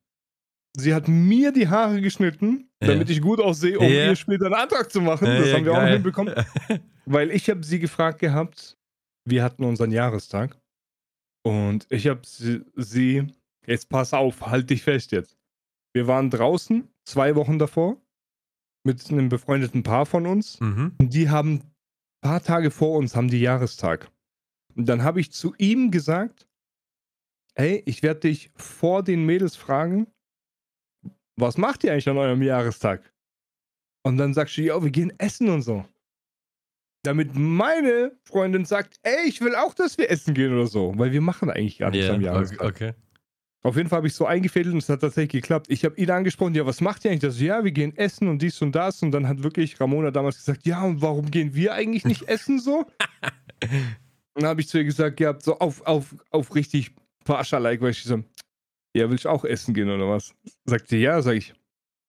[0.75, 2.89] Sie hat mir die Haare geschnitten ja.
[2.89, 4.07] damit ich gut aussehe, um ja.
[4.07, 5.25] ihr später einen Antrag zu machen.
[5.25, 5.75] das haben wir geil.
[5.75, 6.35] auch noch hinbekommen.
[7.05, 8.77] Weil ich habe sie gefragt gehabt,
[9.25, 10.57] wir hatten unseren Jahrestag
[11.43, 13.27] und ich habe sie, sie,
[13.65, 15.37] jetzt pass auf, halt dich fest jetzt.
[15.93, 17.97] Wir waren draußen, zwei Wochen davor,
[18.87, 20.59] mit einem befreundeten Paar von uns.
[20.59, 20.93] Mhm.
[20.97, 21.71] Und die haben ein
[22.21, 24.09] paar Tage vor uns, haben die Jahrestag.
[24.75, 26.47] Und dann habe ich zu ihm gesagt,
[27.55, 30.07] hey, ich werde dich vor den Mädels fragen,
[31.35, 33.13] was macht ihr eigentlich an eurem Jahrestag?
[34.03, 35.85] Und dann sagst du, ja, wir gehen essen und so.
[37.03, 40.93] Damit meine Freundin sagt, ey, ich will auch, dass wir essen gehen oder so.
[40.97, 42.67] Weil wir machen eigentlich gar nichts yeah, am Jahrestag.
[42.67, 42.93] Okay.
[43.63, 45.67] Auf jeden Fall habe ich so eingefädelt und es hat tatsächlich geklappt.
[45.69, 47.21] Ich habe ihn angesprochen, ja, was macht ihr eigentlich?
[47.21, 49.01] Das, ja, wir gehen essen und dies und das.
[49.01, 52.59] Und dann hat wirklich Ramona damals gesagt, ja, und warum gehen wir eigentlich nicht essen
[52.59, 52.85] so?
[53.61, 56.91] und dann habe ich zu ihr gesagt, ja, so auf, auf, auf richtig
[57.25, 58.23] Pascha-like, weil ich so,
[58.95, 60.33] ja, will ich auch essen gehen oder was?
[60.65, 61.53] Sagt sie, ja, sag ich,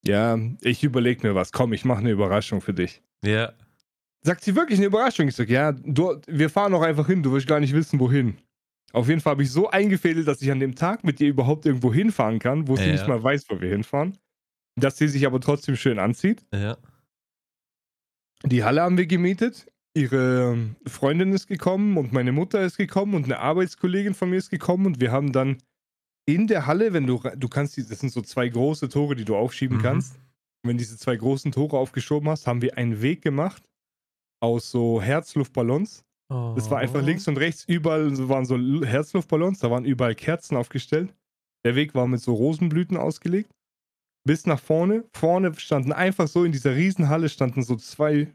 [0.07, 1.53] ja, ich überlege mir was.
[1.53, 3.03] Komm, ich mache eine Überraschung für dich.
[3.25, 3.53] Ja.
[4.23, 5.29] Sagt sie wirklich eine Überraschung?
[5.29, 8.39] Ich sag, ja, du, wir fahren auch einfach hin, du wirst gar nicht wissen, wohin.
[8.93, 11.67] Auf jeden Fall habe ich so eingefädelt, dass ich an dem Tag mit ihr überhaupt
[11.67, 12.93] irgendwo hinfahren kann, wo sie ja.
[12.93, 14.17] nicht mal weiß, wo wir hinfahren.
[14.77, 16.47] Dass sie sich aber trotzdem schön anzieht.
[16.55, 16.79] Ja.
[18.45, 19.67] Die Halle haben wir gemietet.
[19.95, 24.51] Ihre Freundin ist gekommen und meine Mutter ist gekommen und eine Arbeitskollegin von mir ist
[24.51, 25.59] gekommen und wir haben dann
[26.27, 29.35] in der Halle, wenn du, du kannst, das sind so zwei große Tore, die du
[29.35, 29.83] aufschieben mhm.
[29.83, 30.17] kannst.
[30.63, 33.63] Und wenn diese zwei großen Tore aufgeschoben hast, haben wir einen Weg gemacht
[34.41, 36.55] aus so Herzluftballons Oh.
[36.57, 41.15] War einfach links und rechts, überall waren so Herzluftballons, da waren überall Kerzen aufgestellt.
[41.65, 43.51] Der Weg war mit so Rosenblüten ausgelegt.
[44.27, 45.05] Bis nach vorne.
[45.15, 48.29] Vorne standen einfach so in dieser Riesenhalle standen so zwei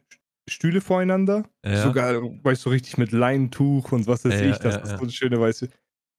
[0.50, 1.48] Stühle voreinander.
[1.64, 1.84] Ja.
[1.84, 4.90] Sogar, weißt du, so richtig mit Leintuch und was weiß ja, ich, das ja, ist
[4.98, 5.70] so eine schöne weiße.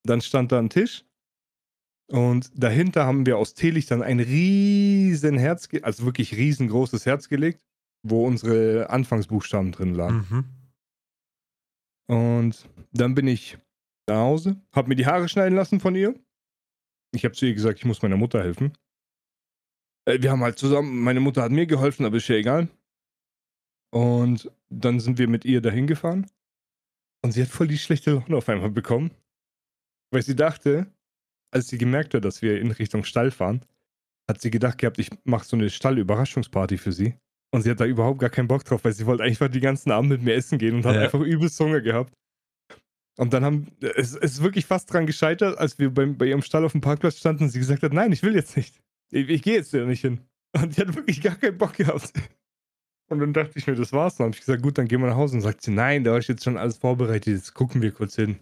[0.04, 1.04] Dann stand da ein Tisch.
[2.10, 7.60] Und dahinter haben wir aus Teelichtern ein riesen Herz, also wirklich riesengroßes Herz gelegt,
[8.06, 10.26] wo unsere Anfangsbuchstaben drin lagen.
[10.30, 10.44] Mhm.
[12.06, 13.58] Und dann bin ich
[14.06, 16.14] nach Hause, habe mir die Haare schneiden lassen von ihr.
[17.14, 18.76] Ich habe zu ihr gesagt, ich muss meiner Mutter helfen.
[20.06, 22.68] Äh, wir haben halt zusammen, meine Mutter hat mir geholfen, aber ist ja egal.
[23.92, 26.26] Und dann sind wir mit ihr dahin gefahren.
[27.22, 29.12] Und sie hat voll die schlechte Laune auf einmal bekommen.
[30.12, 30.92] Weil sie dachte,
[31.52, 33.64] als sie gemerkt hat, dass wir in Richtung Stall fahren,
[34.28, 37.14] hat sie gedacht gehabt, ich mache so eine Stall-Überraschungsparty für sie.
[37.54, 39.92] Und sie hat da überhaupt gar keinen Bock drauf, weil sie wollte einfach die ganzen
[39.92, 41.02] Abend mit mir essen gehen und hat ja.
[41.02, 42.12] einfach übelst Hunger gehabt.
[43.16, 46.42] Und dann haben, es, es ist wirklich fast dran gescheitert, als wir beim, bei ihrem
[46.42, 48.80] Stall auf dem Parkplatz standen und sie gesagt hat, nein, ich will jetzt nicht.
[49.12, 50.18] Ich, ich gehe jetzt ja nicht hin.
[50.56, 52.12] Und die hat wirklich gar keinen Bock gehabt.
[53.08, 54.16] Und dann dachte ich mir, das war's.
[54.16, 55.36] Dann habe ich gesagt, gut, dann gehen wir nach Hause.
[55.36, 58.40] Und sagt sie, nein, da ist jetzt schon alles vorbereitet, jetzt gucken wir kurz hin.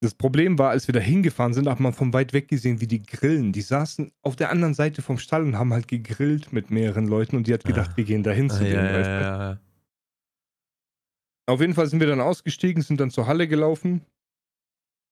[0.00, 2.86] Das Problem war, als wir da hingefahren sind, hat man von weit weg gesehen, wie
[2.86, 3.52] die grillen.
[3.52, 7.36] Die saßen auf der anderen Seite vom Stall und haben halt gegrillt mit mehreren Leuten
[7.36, 7.96] und die hat gedacht, ah.
[7.96, 8.84] wir gehen dahin zu ah, denen.
[8.84, 9.58] Ja, ja, ja.
[11.46, 14.02] Auf jeden Fall sind wir dann ausgestiegen, sind dann zur Halle gelaufen.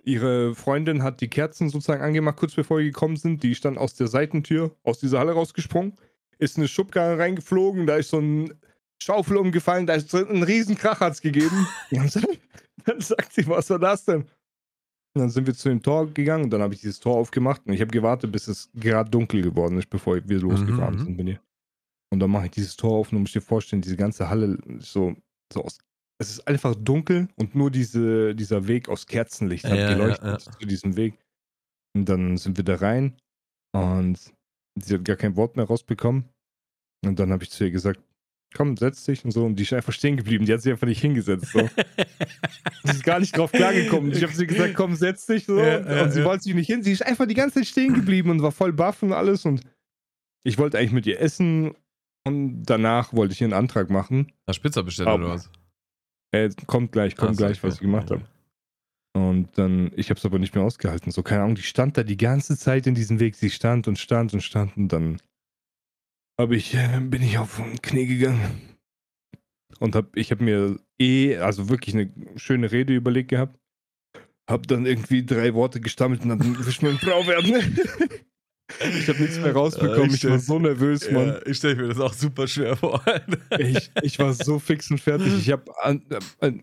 [0.05, 3.43] Ihre Freundin hat die Kerzen sozusagen angemacht, kurz bevor wir gekommen sind.
[3.43, 5.97] Die stand aus der Seitentür, aus dieser Halle rausgesprungen,
[6.39, 8.55] ist eine Schubkarre reingeflogen, da ist so ein
[9.03, 11.67] Schaufel umgefallen, da ist ein riesen Krach hat's gegeben.
[12.85, 14.27] dann sagt sie, was war das denn?
[15.17, 17.73] Dann sind wir zu dem Tor gegangen und dann habe ich dieses Tor aufgemacht und
[17.73, 21.05] ich habe gewartet, bis es gerade dunkel geworden ist, bevor wir losgefahren mhm.
[21.05, 21.41] sind mit ihr.
[22.13, 24.59] Und dann mache ich dieses Tor auf und du musst dir vorstellen, diese ganze Halle
[24.79, 25.17] ist so,
[25.53, 25.79] so aus.
[26.19, 30.33] Es ist einfach dunkel und nur diese, dieser Weg aus Kerzenlicht hat ja, geleuchtet ja,
[30.33, 30.39] ja.
[30.39, 31.19] zu diesem Weg.
[31.95, 33.17] Und dann sind wir da rein
[33.73, 34.33] und
[34.79, 36.29] sie hat gar kein Wort mehr rausbekommen.
[37.05, 38.01] Und dann habe ich zu ihr gesagt,
[38.57, 39.45] komm, setz dich und so.
[39.45, 40.47] Und die ist einfach stehen geblieben.
[40.47, 41.53] Die hat sich einfach nicht hingesetzt.
[41.53, 41.61] So.
[42.85, 44.13] sie ist gar nicht drauf klargekommen.
[44.13, 45.45] Ich habe sie gesagt, komm, setz dich.
[45.45, 45.59] So.
[45.59, 46.25] Ja, ja, und sie ja.
[46.25, 46.83] wollte sich nicht hin.
[46.83, 49.45] Sie ist einfach die ganze Zeit stehen geblieben und war voll baff und alles.
[49.45, 49.63] Und
[50.45, 51.75] ich wollte eigentlich mit ihr essen.
[52.25, 54.33] Und danach wollte ich ihr einen Antrag machen.
[54.47, 55.51] Hast Pizza bestellt oder was?
[56.33, 57.69] Äh, kommt gleich, kommt Ach, gleich, okay.
[57.69, 58.23] was ich gemacht habe.
[59.15, 61.11] Und dann, ich habe es aber nicht mehr ausgehalten.
[61.13, 63.37] So, keine Ahnung, die stand da die ganze Zeit in diesem Weg.
[63.37, 65.21] Sie stand und stand und stand und dann
[66.39, 68.77] habe ich, äh, bin ich auf den Knie gegangen.
[69.79, 73.59] Und hab, ich habe mir eh, also wirklich eine schöne Rede überlegt gehabt.
[74.49, 77.79] Hab dann irgendwie drei Worte gestammelt und dann will ich meine Frau werden.
[78.81, 80.11] Ich habe nichts mehr rausbekommen.
[80.11, 81.29] Ich, ich war so nervös, Mann.
[81.29, 83.03] Ja, ich stelle mir das auch super schwer vor.
[83.59, 85.33] ich, ich war so fix und fertig.
[85.39, 85.65] Ich habe,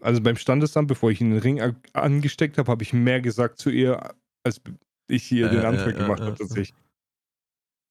[0.01, 1.61] also beim Standesamt, bevor ich den Ring
[1.93, 4.61] angesteckt habe, habe ich mehr gesagt zu ihr, als
[5.07, 6.73] ich hier ja, den Antrag ja, gemacht habe, tatsächlich.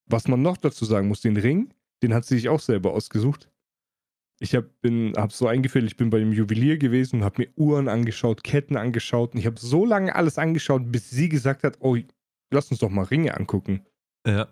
[0.06, 3.48] Was man noch dazu sagen muss, den Ring, den hat sie sich auch selber ausgesucht.
[4.40, 4.68] Ich habe
[5.16, 8.76] hab so eingefällt, ich bin bei dem Juwelier gewesen und habe mir Uhren angeschaut, Ketten
[8.76, 11.96] angeschaut und ich habe so lange alles angeschaut, bis sie gesagt hat, oh,
[12.50, 13.86] lass uns doch mal Ringe angucken.
[14.26, 14.48] Ja.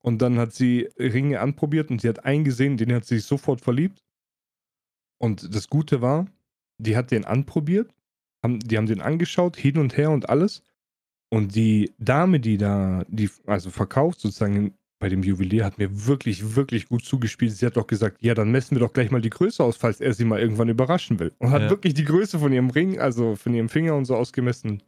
[0.00, 3.24] Und dann hat sie Ringe anprobiert und sie hat einen gesehen, den hat sie sich
[3.24, 4.04] sofort verliebt.
[5.18, 6.26] Und das Gute war,
[6.78, 7.94] die hat den anprobiert,
[8.42, 10.62] haben, die haben den angeschaut, hin und her und alles.
[11.32, 16.54] Und die Dame, die da, die also verkauft sozusagen bei dem Juwelier, hat mir wirklich,
[16.54, 17.52] wirklich gut zugespielt.
[17.52, 20.00] Sie hat doch gesagt, ja, dann messen wir doch gleich mal die Größe aus, falls
[20.00, 21.32] er sie mal irgendwann überraschen will.
[21.38, 21.70] Und hat Ja.
[21.70, 24.82] wirklich die Größe von ihrem Ring, also von ihrem Finger und so ausgemessen.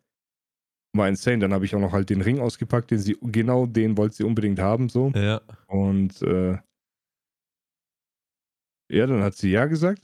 [0.94, 1.40] War insane.
[1.40, 4.24] Dann habe ich auch noch halt den Ring ausgepackt, den sie, genau den wollte sie
[4.24, 5.10] unbedingt haben, so.
[5.14, 5.42] Ja.
[5.66, 6.58] Und äh,
[8.88, 10.00] ja, dann hat sie ja gesagt.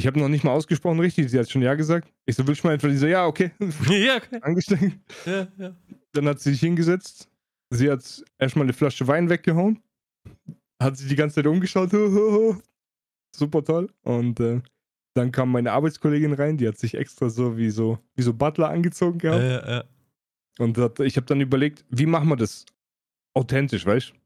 [0.00, 2.10] Ich habe noch nicht mal ausgesprochen richtig, sie hat schon ja gesagt.
[2.24, 3.50] Ich so, willst du mal einfach, die so, ja, okay,
[3.90, 4.38] ja, okay.
[4.40, 4.98] angesteckt.
[5.26, 5.76] ja, ja.
[6.12, 7.28] Dann hat sie sich hingesetzt.
[7.68, 9.82] Sie hat erstmal eine Flasche Wein weggehauen.
[10.80, 11.90] Hat sich die ganze Zeit umgeschaut.
[13.36, 13.90] Super toll.
[14.00, 14.62] Und äh,
[15.12, 18.70] dann kam meine Arbeitskollegin rein, die hat sich extra so wie so, wie so Butler
[18.70, 19.42] angezogen gehabt.
[19.42, 19.84] Ja, ja, ja.
[20.58, 22.64] Und hat, ich habe dann überlegt, wie machen wir das
[23.34, 24.19] authentisch, weißt du?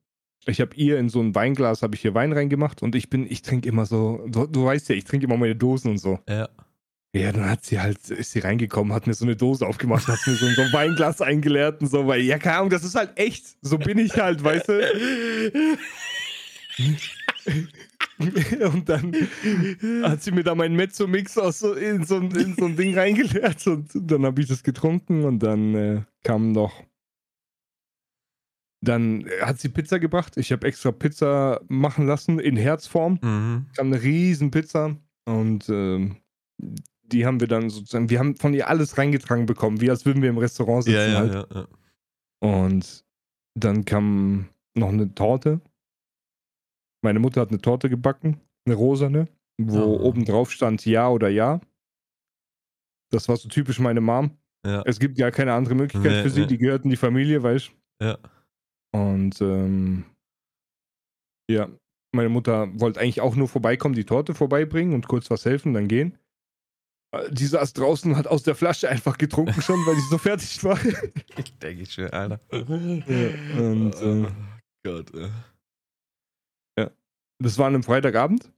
[0.47, 3.27] Ich habe ihr in so ein Weinglas, habe ich hier Wein reingemacht und ich bin,
[3.31, 6.19] ich trinke immer so, du, du weißt ja, ich trinke immer meine Dosen und so.
[6.29, 6.49] ja.
[7.17, 10.19] Ja, dann hat sie halt, ist sie reingekommen, hat mir so eine Dose aufgemacht, hat
[10.27, 13.13] mir so, so ein Weinglas eingeleert und so, weil, ja, keine Ahnung, das ist halt
[13.15, 13.45] echt.
[13.63, 14.81] So bin ich halt, weißt du?
[18.73, 19.13] Und dann
[20.03, 23.67] hat sie mir da meinen Mezzo-Mix so, in, so, ein- in so ein Ding reingeleert
[23.67, 26.83] und dann habe ich das getrunken und dann äh, kam noch.
[28.85, 30.37] Dann hat sie Pizza gebracht.
[30.37, 33.18] Ich habe extra Pizza machen lassen in Herzform.
[33.23, 33.66] Mhm.
[33.77, 36.16] Kam eine riesen Pizza und ähm,
[37.03, 40.23] die haben wir dann sozusagen, wir haben von ihr alles reingetragen bekommen, wie als würden
[40.23, 41.47] wir im Restaurant sitzen Ja, ja, halt.
[41.55, 41.66] ja.
[42.40, 43.05] Und
[43.55, 45.61] dann kam noch eine Torte.
[47.03, 51.61] Meine Mutter hat eine Torte gebacken, eine rosane, wo oben drauf stand Ja oder Ja.
[53.11, 54.37] Das war so typisch meine Mom.
[54.87, 56.47] Es gibt ja keine andere Möglichkeit Nee, für sie, nee.
[56.47, 57.70] die gehört in die Familie, weißt
[58.01, 58.05] du?
[58.07, 58.18] Ja.
[58.95, 60.05] Und ähm,
[61.51, 61.69] ja,
[62.15, 65.89] meine Mutter wollte eigentlich auch nur vorbeikommen, die Torte vorbeibringen und kurz was helfen, dann
[65.89, 66.17] gehen.
[67.13, 70.19] Äh, Die saß draußen und hat aus der Flasche einfach getrunken schon, weil ich so
[70.19, 70.79] fertig war.
[71.37, 72.39] Ich denke ich schon, Alter.
[72.53, 74.33] und, äh, oh
[74.85, 75.13] Gott.
[75.15, 75.29] äh.
[77.43, 78.53] Das war an einem Freitagabend.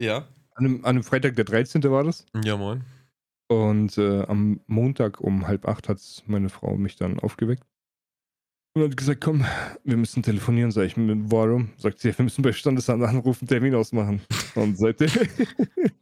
[0.00, 0.26] Ja.
[0.54, 1.82] An einem, an einem Freitag, der 13.
[1.90, 2.24] war das.
[2.42, 2.82] Ja, moin.
[3.50, 7.67] Und äh, am Montag um halb acht hat meine Frau mich dann aufgeweckt.
[8.74, 9.44] Und hat gesagt, komm,
[9.84, 10.70] wir müssen telefonieren.
[10.70, 11.70] Sag ich, warum?
[11.78, 14.20] Sagt sie, wir müssen bei Standesamt anrufen, Termin ausmachen.
[14.54, 15.10] Und seitdem.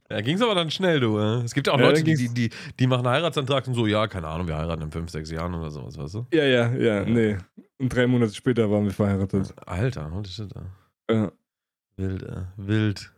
[0.08, 1.18] Ja, ging's aber dann schnell, du.
[1.18, 1.42] Äh.
[1.42, 3.88] Es gibt ja auch Ja, Leute, die, die, die, die machen einen Heiratsantrag und so,
[3.88, 6.26] ja, keine Ahnung, wir heiraten in fünf, sechs Jahren oder sowas, weißt du?
[6.32, 7.36] ja, ja, ja, nee.
[7.78, 9.52] Und drei Monate später waren wir verheiratet.
[9.66, 10.48] Alter, holy shit.
[11.08, 11.12] äh.
[11.12, 11.32] Ja.
[11.96, 12.42] Wild, äh.
[12.56, 13.12] Wild.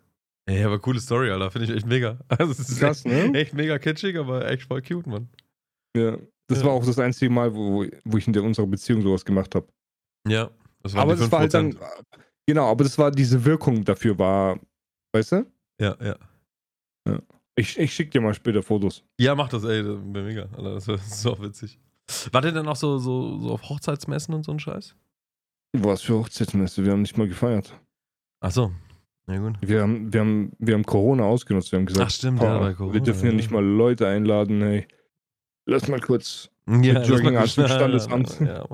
[0.47, 1.51] Ey, aber coole Story, Alter.
[1.51, 2.19] Finde ich echt mega.
[2.29, 3.39] Also, es ist Krass, echt, ne?
[3.39, 5.29] echt mega kitschig, aber echt voll cute, Mann.
[5.95, 6.17] Ja.
[6.49, 6.67] Das Ja.
[6.67, 9.67] war auch das einzige Mal, wo, wo ich in unserer Beziehung sowas gemacht habe.
[10.27, 10.51] Ja.
[10.83, 11.73] Das waren Aber das war halt dann.
[11.73, 11.79] 5%.
[12.47, 14.59] Genau, aber das war diese Wirkung dafür, war.
[15.13, 15.47] Weißt du?
[15.81, 16.17] Ja, ja.
[17.57, 19.05] Ich, ich schick dir mal später Fotos.
[19.19, 19.83] Ja, mach das, ey.
[19.83, 20.43] Das wäre mega.
[20.57, 21.79] Alter, das wäre so witzig.
[22.33, 24.95] War der denn auch so, so, so auf Hochzeitsmessen und so ein Scheiß?
[25.77, 26.85] Was für Hochzeitsmesse?
[26.85, 27.79] Wir haben nicht mal gefeiert.
[28.41, 28.73] Ach so.
[29.29, 29.57] Ja, gut.
[29.61, 31.71] Wir haben, wir haben, wir haben Corona ausgenutzt.
[31.73, 33.37] Wir haben gesagt, Ach, stimmt, boah, ja, Corona, wir dürfen ja ja.
[33.37, 34.87] nicht mal Leute einladen, hey.
[35.68, 36.50] Lass mal kurz.
[36.66, 37.33] Ja, mal-
[37.76, 38.40] Standesamt.
[38.40, 38.66] Ja.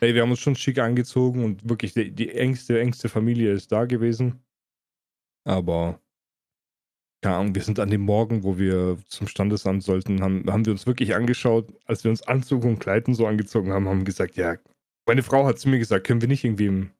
[0.00, 3.72] Hey, wir haben uns schon schick angezogen und wirklich die, die engste, engste Familie ist
[3.72, 4.40] da gewesen.
[5.44, 6.00] Aber,
[7.22, 10.72] keine Ahnung, wir sind an dem Morgen, wo wir zum Standesamt sollten, haben, haben wir
[10.72, 14.56] uns wirklich angeschaut, als wir uns Anzug und Kleiden so angezogen haben, haben gesagt, ja,
[15.06, 16.90] meine Frau hat zu mir gesagt, können wir nicht irgendwie im,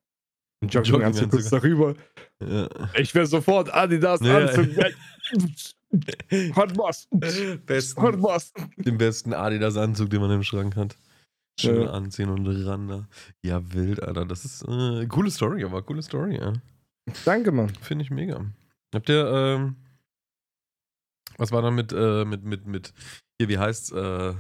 [0.64, 1.94] im Jogginganzug kurz darüber?
[2.40, 2.68] Ja.
[2.98, 4.38] Ich wäre sofort Adidas Ja.
[4.38, 4.68] Anzug.
[6.77, 7.09] Was.
[7.12, 8.53] Hat Besten, was.
[8.77, 10.96] den besten Adidas-Anzug, den man im Schrank hat.
[11.61, 11.90] Schön Ja.
[11.92, 13.09] anziehen und ran da.
[13.44, 14.24] Ja, wild, Alter.
[14.24, 16.53] Das ist äh, coole Story, aber coole Story, ja.
[17.24, 17.68] Danke, Mann.
[17.81, 18.44] Finde ich mega.
[18.92, 19.77] Habt ihr, ähm,
[21.37, 22.92] was war da mit, äh, mit, mit, mit,
[23.38, 24.35] hier, wie heißt's, äh,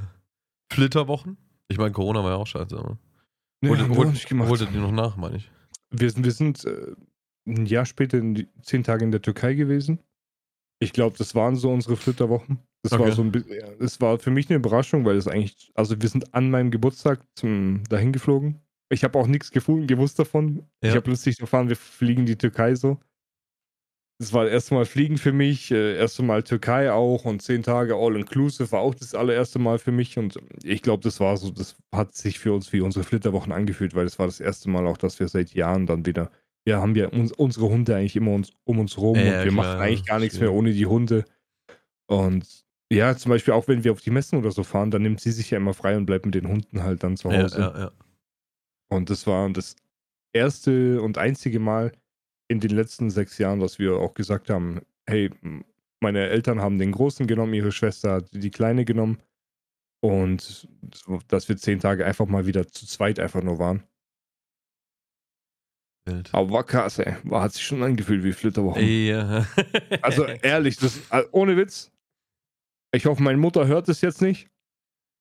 [0.72, 1.36] Flitterwochen?
[1.68, 2.98] Ich meine, Corona war ja auch scheiße, aber.
[3.60, 4.48] Nee, Holte- holte- auch nicht gemacht.
[4.48, 5.50] Holtet ihr noch nach, meine ich.
[5.96, 6.94] Wir sind, wir sind äh,
[7.46, 9.98] ein Jahr später in die, zehn Tage in der Türkei gewesen.
[10.80, 12.58] Ich glaube, das waren so unsere Flitterwochen.
[12.82, 13.12] Das war Okay.
[13.12, 16.34] so ein bisschen, das war für mich eine Überraschung, weil es eigentlich, also wir sind
[16.34, 18.60] an meinem Geburtstag zum, dahin geflogen.
[18.90, 20.66] Ich habe auch nichts gefunden, gewusst davon.
[20.80, 20.96] Ich Ja.
[20.96, 22.98] habe plötzlich erfahren, wir fliegen die Türkei so.
[24.18, 27.62] Das war das erste Mal Fliegen für mich, äh, erste Mal Türkei auch und zehn
[27.64, 31.50] Tage All-Inclusive war auch das allererste Mal für mich und ich glaube, das war so,
[31.50, 34.86] das hat sich für uns wie unsere Flitterwochen angefühlt, weil das war das erste Mal
[34.86, 36.30] auch, dass wir seit Jahren dann wieder,
[36.64, 39.44] ja, haben wir uns, unsere Hunde eigentlich immer uns, um uns rum Ja, und ja,
[39.44, 41.24] wir klar, machen eigentlich gar nichts mehr ohne die Hunde.
[42.06, 45.20] Und ja, zum Beispiel auch wenn wir auf die Messen oder so fahren, dann nimmt
[45.20, 47.58] sie sich ja immer frei und bleibt mit den Hunden halt dann zu Ja, Hause.
[47.58, 47.92] ja, ja.
[48.90, 49.76] Und das war das
[50.32, 51.92] erste und einzige Mal
[52.48, 55.30] in den letzten sechs Jahren, dass wir auch gesagt haben, hey,
[56.00, 59.18] meine Eltern haben den Großen genommen, ihre Schwester hat die Kleine genommen
[60.02, 60.68] und
[61.28, 63.82] dass wir zehn Tage einfach mal wieder zu zweit einfach nur waren.
[66.06, 66.28] Wild.
[66.34, 67.16] Aber war krass, ey.
[67.24, 68.82] War, hat sich schon angefühlt wie Flitterwochen.
[68.86, 69.46] Ja.
[70.02, 71.90] Also ehrlich, das, äh, ohne Witz.
[72.94, 74.48] Ich hoffe, meine Mutter hört es jetzt nicht.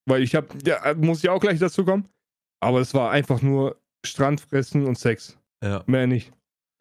[0.05, 2.09] Weil ich habe, ja, muss ich auch gleich dazu kommen.
[2.59, 5.37] Aber es war einfach nur Strandfressen und Sex.
[5.63, 5.83] ja.
[5.87, 6.33] Mehr nicht.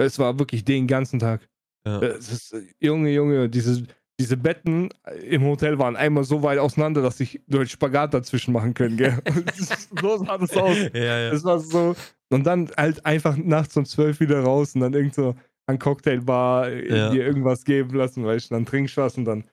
[0.04, 1.48] Es war wirklich den ganzen Tag.
[1.86, 1.98] ja.
[2.00, 3.82] Ist, äh, Junge, Junge, diese,
[4.20, 4.88] diese Betten
[5.28, 9.18] im Hotel waren einmal so weit auseinander, dass ich durch Spagat dazwischen machen können, gell?
[10.00, 10.76] so sah das aus.
[10.92, 11.32] ja, ja.
[11.32, 11.94] Es war so.
[12.30, 15.34] Und dann halt einfach nachts um zwölf wieder raus und dann irgend so
[15.66, 17.10] an Cocktailbar äh, Ja.
[17.10, 19.44] dir irgendwas geben lassen, weißt du, dann trinkst was und dann.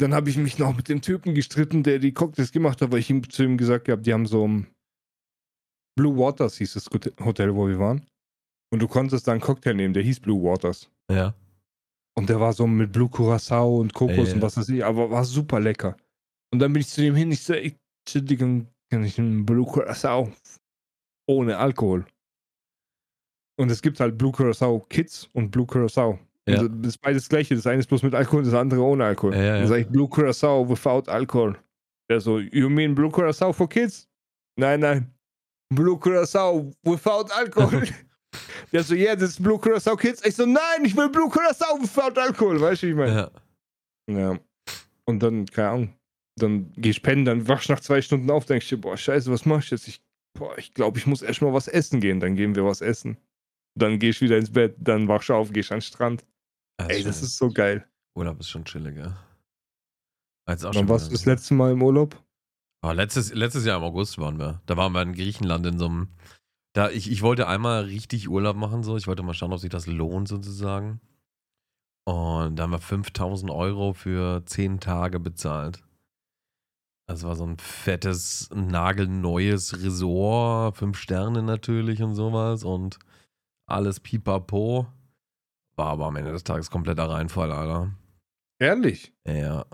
[0.00, 3.00] Dann habe ich mich noch mit dem Typen gestritten, der die Cocktails gemacht hat, weil
[3.00, 4.68] ich ihm zu ihm gesagt habe, die haben so ein
[5.96, 6.88] Blue Waters hieß das
[7.24, 8.06] Hotel, wo wir waren.
[8.70, 10.90] Und du konntest da einen Cocktail nehmen, der hieß Blue Waters.
[11.10, 11.34] ja.
[12.16, 15.08] Und der war so mit Blue Curacao und Kokos Ja, und was weiß ich, aber
[15.08, 15.96] war super lecker.
[16.52, 19.64] Und dann bin ich zu dem hin, ich so, ey, Entschuldigung, kann ich einen Blue
[19.64, 20.32] Curacao
[21.28, 22.04] ohne Alkohol?
[23.56, 26.18] Und es gibt halt Blue Curacao Kids und Blue Curacao.
[26.48, 26.60] Ja.
[26.62, 27.54] Und das ist beides das gleiche.
[27.54, 29.34] Das eine ist bloß mit Alkohol, das andere ohne Alkohol.
[29.36, 29.66] Ja, ja, Dann ja.
[29.68, 31.56] sag ich Blue Curacao without Alcohol.
[32.10, 34.08] Der so, you mean Blue Curacao for kids?
[34.58, 35.14] Nein, nein.
[35.72, 37.82] Blue Curacao without Alcohol.
[38.72, 40.24] Der so, yeah, das ist Blue Curacao Kids.
[40.24, 42.60] Ich so, nein, ich will Blue Curacao without Alcohol.
[42.60, 43.14] Weißt du, wie ich meine?
[43.14, 43.30] ja.
[44.08, 44.38] Ja.
[45.04, 45.94] Und dann, keine Ahnung,
[46.36, 49.30] dann geh ich pennen, dann wachst du nach zwei Stunden auf, denkst dir, boah, scheiße,
[49.30, 49.88] was mach ich jetzt?
[49.88, 50.02] Ich,
[50.38, 52.20] boah, ich glaube, ich muss erst mal was essen gehen.
[52.20, 53.16] Dann gehen wir was essen.
[53.74, 56.24] Dann geh ich wieder ins Bett, dann wachst du auf, gehst an den Strand.
[56.78, 57.86] Ey, das ist so geil.
[58.14, 59.16] Urlaub ist schon chillig, ja.
[60.48, 62.16] Jetzt auch Wann schon warst du das letzte Mal im Urlaub?
[62.80, 64.62] Aber letztes, letztes Jahr im August waren wir.
[64.66, 66.08] Da waren wir in Griechenland in so einem.
[66.74, 68.96] Da, ich, ich wollte einmal richtig Urlaub machen, so.
[68.96, 71.00] Ich wollte mal schauen, ob sich das lohnt, sozusagen.
[72.04, 75.82] Und da haben wir 5000 Euro für 10 Tage bezahlt.
[77.06, 80.76] Das war so ein fettes, nagelneues Resort.
[80.76, 82.64] Fünf Sterne natürlich und sowas.
[82.64, 82.98] Und
[83.66, 84.86] alles pipapo.
[85.76, 87.92] War aber am Ende des Tages kompletter Reinfall, Alter.
[88.58, 89.12] Ehrlich?
[89.26, 89.64] Ja.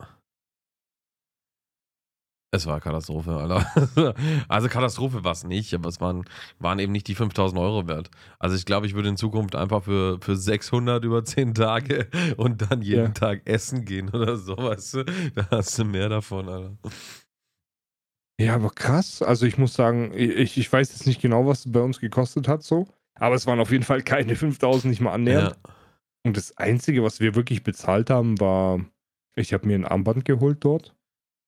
[2.54, 4.14] Es war Katastrophe, Alter.
[4.48, 6.24] Also Katastrophe war es nicht, aber es waren,
[6.60, 8.10] waren eben nicht die 5000 Euro wert.
[8.38, 12.62] Also ich glaube, ich würde in Zukunft einfach für, für 600 über 10 Tage und
[12.70, 13.10] dann jeden Ja.
[13.12, 15.04] Tag essen gehen oder so, weißt du?
[15.34, 16.76] Da hast du mehr davon, Alter.
[18.40, 19.20] Ja, aber krass.
[19.22, 22.46] Also ich muss sagen, ich, ich weiß jetzt nicht genau, was es bei uns gekostet
[22.46, 22.86] hat, so.
[23.16, 25.56] Aber es waren auf jeden Fall keine 5000, nicht mal annähernd.
[25.64, 25.72] Ja,
[26.24, 28.80] Und das Einzige, was wir wirklich bezahlt haben, war,
[29.36, 30.94] ich habe mir ein Armband geholt dort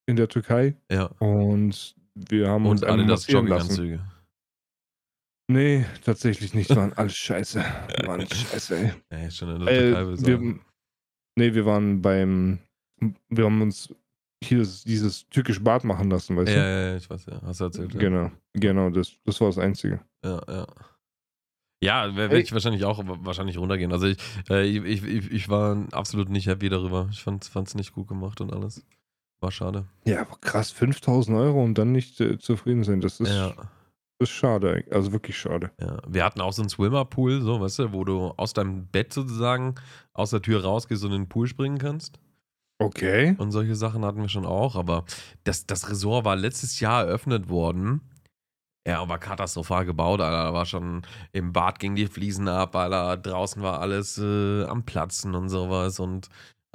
[0.07, 1.07] in der Türkei ja.
[1.19, 3.71] und wir haben uns Und alle das massieren lassen.
[3.71, 4.17] Jogginganzüge.
[5.49, 6.75] Nee, tatsächlich nicht.
[6.75, 7.61] Waren alles scheiße.
[8.05, 8.93] Waren scheiße, ey.
[9.11, 10.61] Ey, schon in der Türkei Äh, du wir,
[11.37, 12.59] nee, wir waren beim,
[13.29, 13.95] wir haben uns
[14.43, 16.61] hier dieses türkische Bad machen lassen, weißt ja, du?
[16.61, 17.41] ja, ja, ich weiß ja.
[17.43, 17.95] Hast du erzählt.
[17.95, 20.01] Ja, Genau, genau, das, das war das Einzige.
[20.25, 20.41] ja.
[20.49, 20.67] ja.
[21.85, 23.93] Ja, werde ich wahrscheinlich auch wahrscheinlich runtergehen.
[23.93, 24.17] Also ich,
[24.49, 27.09] äh, ich, ich, ich war absolut nicht happy darüber.
[27.13, 28.83] Ich fand es nicht gut gemacht und alles.
[29.41, 29.87] War schade.
[30.05, 33.51] Ja, aber krass, 5000 Euro und dann nicht äh, zufrieden sein, das ist, Ja,
[34.19, 35.71] das ist schade, also wirklich schade.
[35.81, 35.99] ja.
[36.09, 39.75] Wir hatten auch so einen Swimmerpool, so, weißt du, wo du aus deinem Bett sozusagen
[40.15, 42.19] aus der Tür rausgehst und in den Pool springen kannst.
[42.79, 43.35] Okay.
[43.39, 44.77] Und solche Sachen hatten wir schon auch.
[44.77, 45.05] Aber
[45.45, 48.03] das, das Resort war letztes Jahr eröffnet worden.
[48.87, 50.45] Ja, war katastrophal gebaut, Alter.
[50.45, 53.17] Da war schon im Bad ging die Fliesen ab, Alter.
[53.17, 55.99] Draußen war alles äh, am Platzen und sowas.
[56.01, 56.29] Und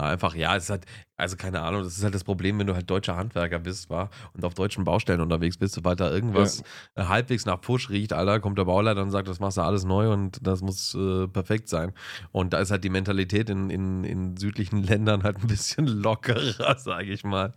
[0.04, 0.86] einfach, ja, es ist halt,
[1.18, 4.10] also keine Ahnung, das ist halt das Problem, wenn du halt deutscher Handwerker bist, war
[4.34, 6.64] und auf deutschen Baustellen unterwegs bist, sobald da irgendwas
[6.96, 9.86] äh, halbwegs nach Push riecht, Alter, kommt der Bauleiter und sagt, das machst du alles
[9.86, 11.94] neu und das muss äh, perfekt sein.
[12.32, 16.76] Und da ist halt die Mentalität in, in, in südlichen Ländern halt ein bisschen lockerer,
[16.78, 17.54] sage ich mal.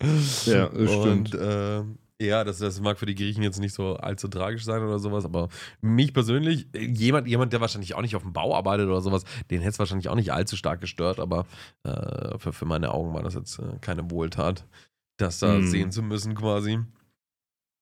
[0.47, 1.35] Ja, das und, stimmt.
[1.35, 1.83] Äh,
[2.21, 5.25] ja, das, das mag für die Griechen jetzt nicht so allzu tragisch sein oder sowas,
[5.25, 5.49] aber
[5.81, 9.61] mich persönlich, jemand, jemand, der wahrscheinlich auch nicht auf dem Bau arbeitet oder sowas, den
[9.61, 11.47] hätte es wahrscheinlich auch nicht allzu stark gestört, aber
[11.85, 14.65] äh, für, für meine Augen war das jetzt äh, keine Wohltat,
[15.19, 15.67] das da Hm.
[15.67, 16.79] sehen zu müssen quasi.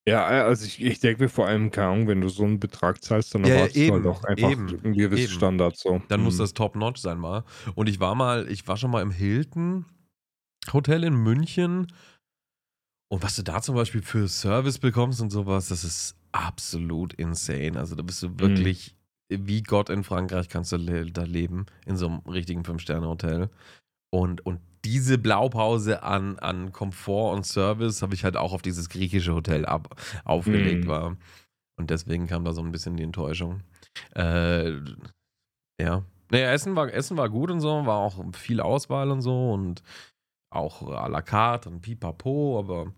[0.08, 3.04] Ja, also ich, ich denke mir vor allem, keine Ahnung, wenn du so einen Betrag
[3.04, 5.32] zahlst, dann Ja, ja, erwartest du halt auch einfach eben, einen gewissen eben.
[5.34, 6.02] Standard so.
[6.08, 6.38] Dann muss Mhm.
[6.38, 7.44] das top-notch sein mal.
[7.76, 9.84] Und ich war mal, ich war schon mal im Hilton
[10.72, 11.86] Hotel in München.
[13.12, 17.78] Und was du da zum Beispiel für Service bekommst und sowas, das ist absolut insane.
[17.78, 18.96] Also da bist du wirklich
[19.28, 23.50] wie Gott in Frankreich kannst du le da leben, in so einem richtigen Fünf-Sterne-Hotel.
[24.10, 28.88] Und, und diese Blaupause an, an Komfort und Service habe ich halt auch auf dieses
[28.88, 29.94] griechische Hotel ab,
[30.24, 30.84] aufgelegt.
[30.84, 30.88] Mhm.
[30.88, 31.16] War.
[31.78, 33.60] Und deswegen kam da so ein bisschen die Enttäuschung.
[34.16, 34.70] Äh,
[35.78, 36.02] ja.
[36.30, 39.82] Naja, Essen war, Essen war gut und so, war auch viel Auswahl und so und
[40.54, 42.92] auch à la carte und pipapo, aber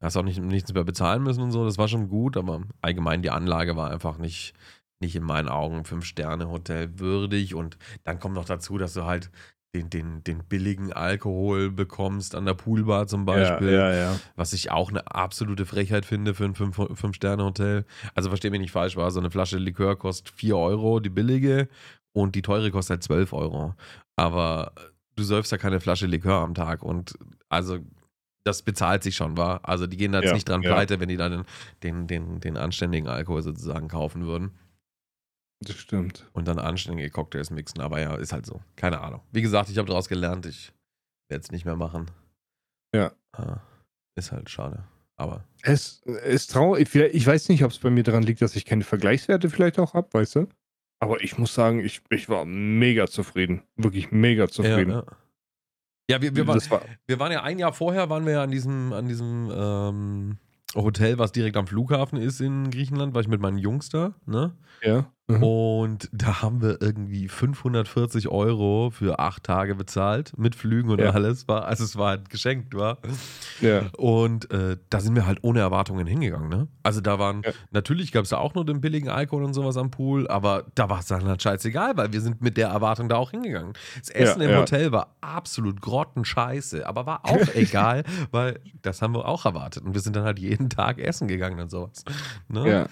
[0.00, 3.22] hast auch nicht, nichts mehr bezahlen müssen und so, das war schon gut, aber allgemein
[3.22, 4.54] die Anlage war einfach nicht,
[5.00, 9.30] nicht in meinen Augen Fünf-Sterne-Hotel würdig und dann kommt noch dazu, dass du halt
[9.74, 13.72] den, den, den billigen Alkohol bekommst an der Poolbar zum Beispiel.
[13.72, 14.20] Ja, ja, ja.
[14.34, 17.84] Was ich auch eine absolute Frechheit finde für ein Fünf-Sterne-Hotel.
[18.14, 21.68] Also verstehe mich nicht falsch, war so eine Flasche Likör kostet 4 Euro, die billige,
[22.12, 23.74] und die teure kostet halt 12 Euro.
[24.16, 24.72] Aber
[25.16, 27.78] du säufst ja keine Flasche Likör am Tag und also
[28.44, 29.68] das bezahlt sich schon, war.
[29.68, 30.72] Also die gehen da jetzt Ja, nicht dran ja.
[30.72, 31.44] pleite, wenn die dann
[31.82, 34.56] den, den, den, den anständigen Alkohol sozusagen kaufen würden
[35.60, 36.30] Das stimmt.
[36.32, 37.80] und dann anständige Cocktails mixen.
[37.80, 38.62] Aber ja, ist halt so.
[38.76, 39.20] Keine Ahnung.
[39.32, 40.46] Wie gesagt, ich habe daraus gelernt.
[40.46, 40.72] Ich
[41.28, 42.08] werde es nicht mehr machen.
[42.94, 43.12] Ja.
[43.32, 43.58] Ah,
[44.14, 44.84] Ist halt schade.
[45.16, 46.94] Aber Es ist traurig.
[46.94, 49.94] Ich weiß nicht, ob es bei mir daran liegt, dass ich keine Vergleichswerte vielleicht auch
[49.94, 50.48] habe, weißt du?
[50.98, 53.62] Aber ich muss sagen, ich, ich war mega zufrieden.
[53.76, 54.90] Wirklich mega zufrieden.
[54.90, 55.16] Ja, ja.
[56.10, 58.50] ja wir, wir, waren, war, wir waren ja ein Jahr vorher, waren wir ja an
[58.50, 60.38] diesem, an diesem ähm,
[60.74, 64.56] Hotel, was direkt am Flughafen ist in Griechenland, war ich mit meinen Jungs da, ne?
[64.82, 65.10] ja.
[65.28, 65.42] Mhm.
[65.42, 71.10] Und da haben wir irgendwie 540 Euro für acht Tage bezahlt, mit Flügen und Ja.
[71.10, 71.48] alles.
[71.48, 72.98] War, also es war halt geschenkt, war.
[73.60, 73.86] ja.
[73.96, 76.68] Und äh, da sind wir halt ohne Erwartungen hingegangen, ne?
[76.84, 77.50] Also da waren, Ja.
[77.72, 80.88] natürlich gab es da auch nur den billigen Alkohol und sowas am Pool, aber da
[80.88, 83.72] war es dann halt scheißegal, weil wir sind mit der Erwartung da auch hingegangen.
[83.98, 84.56] Das Essen im.
[84.56, 89.82] Hotel war absolut grottenscheiße, aber war auch egal, weil das haben wir auch erwartet.
[89.84, 92.04] Und wir sind dann halt jeden Tag essen gegangen und sowas.
[92.48, 92.70] Ne?
[92.70, 92.86] ja.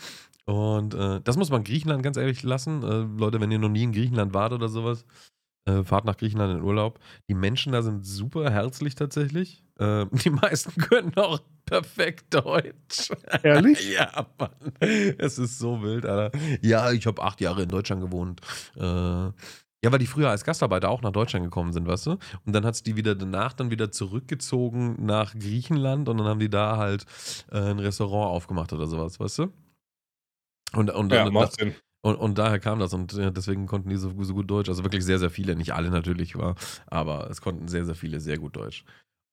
[0.46, 2.82] Und äh, das muss man Griechenland ganz ehrlich lassen.
[2.82, 5.06] Äh, Leute, wenn ihr noch nie in Griechenland wart oder sowas,
[5.66, 6.98] äh, fahrt nach Griechenland in Urlaub.
[7.28, 9.62] Die Menschen da sind super herzlich tatsächlich.
[9.78, 13.10] Äh, die meisten können auch perfekt Deutsch.
[13.42, 13.92] Ehrlich?
[13.92, 14.50] ja, Mann.
[15.18, 16.38] Es ist so wild, Alter.
[16.60, 18.40] Ja, ich habe acht Jahre in Deutschland gewohnt.
[18.76, 19.30] Äh,
[19.84, 22.10] ja, weil die früher als Gastarbeiter auch nach Deutschland gekommen sind, weißt du?
[22.46, 26.40] Und dann hat es die wieder danach dann wieder zurückgezogen nach Griechenland und dann haben
[26.40, 27.04] die da halt
[27.52, 29.52] äh, ein Restaurant aufgemacht oder sowas, weißt du?
[30.76, 31.74] Und, und, Ja, und, Sinn.
[32.02, 34.68] und, und daher kam das und äh, deswegen konnten die so, so gut Deutsch.
[34.68, 36.54] Also wirklich sehr, sehr viele, nicht alle natürlich war,
[36.86, 38.84] aber es konnten sehr, sehr viele sehr gut Deutsch.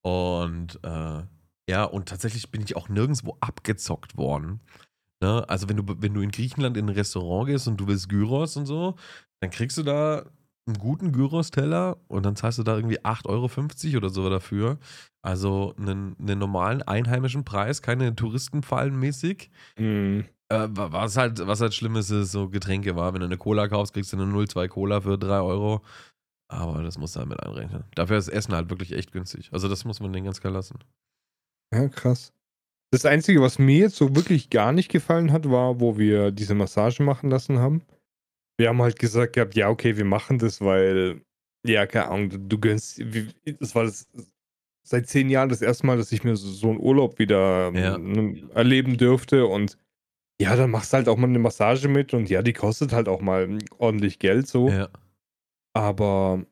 [0.03, 1.21] Und äh,
[1.69, 4.61] ja, und tatsächlich bin ich auch nirgendwo abgezockt worden.
[5.21, 5.47] Ne?
[5.47, 8.57] Also wenn du, wenn du in Griechenland in ein Restaurant gehst und du willst Gyros
[8.57, 8.95] und so,
[9.39, 10.25] dann kriegst du da
[10.67, 14.79] einen guten Gyros-Teller und dann zahlst du da irgendwie 8,50 Euro oder so dafür.
[15.21, 19.49] Also einen, einen normalen einheimischen Preis, keine Touristenfallen mäßig.
[19.77, 20.25] Mhm.
[20.51, 23.13] Äh, wa- was halt, was halt schlimm ist, ist so Getränke war.
[23.13, 25.81] Wenn du eine Cola kaufst, kriegst du eine 0,2 Cola für 3 Euro.
[26.49, 27.85] Aber das musst du halt mit einrechnen.
[27.95, 29.49] Dafür ist Essen halt wirklich echt günstig.
[29.53, 30.79] Also das muss man denen ganz klar lassen.
[31.73, 32.33] Ja, krass.
[32.93, 36.53] Das Einzige, was mir jetzt so wirklich gar nicht gefallen hat, war, wo wir diese
[36.55, 37.83] Massage machen lassen haben.
[38.59, 41.21] Wir haben halt gesagt gehabt, ja, okay, wir machen das, weil,
[41.65, 43.29] ja, keine Ahnung, du, du gönnst, wie-
[43.59, 44.09] das war das,
[44.85, 47.95] seit zehn Jahren das erste Mal, dass ich mir so, so einen Urlaub wieder Ja.
[47.95, 49.77] ähm, erleben dürfte und
[50.41, 53.07] ja, dann machst du halt auch mal eine Massage mit und ja, die kostet halt
[53.07, 54.69] auch mal ordentlich Geld so.
[54.69, 54.89] Ja.
[55.73, 56.43] Aber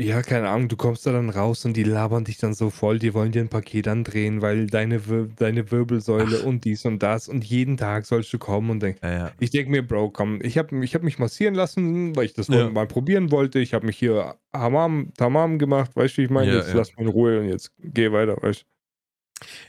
[0.00, 3.00] ja, keine Ahnung, du kommst da dann raus und die labern dich dann so voll,
[3.00, 6.44] die wollen dir ein Paket andrehen, weil deine, Wir deine Wirbelsäule Ach.
[6.44, 9.32] und dies und das und jeden Tag sollst du kommen und denk, Ja, ja.
[9.40, 12.46] ich denke mir, Bro, komm, ich habe ich hab mich massieren lassen, weil ich das
[12.46, 12.70] Ja.
[12.70, 13.58] mal probieren wollte.
[13.58, 16.54] Ich habe mich hier Hamam, Tamam gemacht, weißt du, wie ich meine?
[16.54, 18.77] Jetzt lass mich in Ruhe und jetzt geh weiter, weißt du.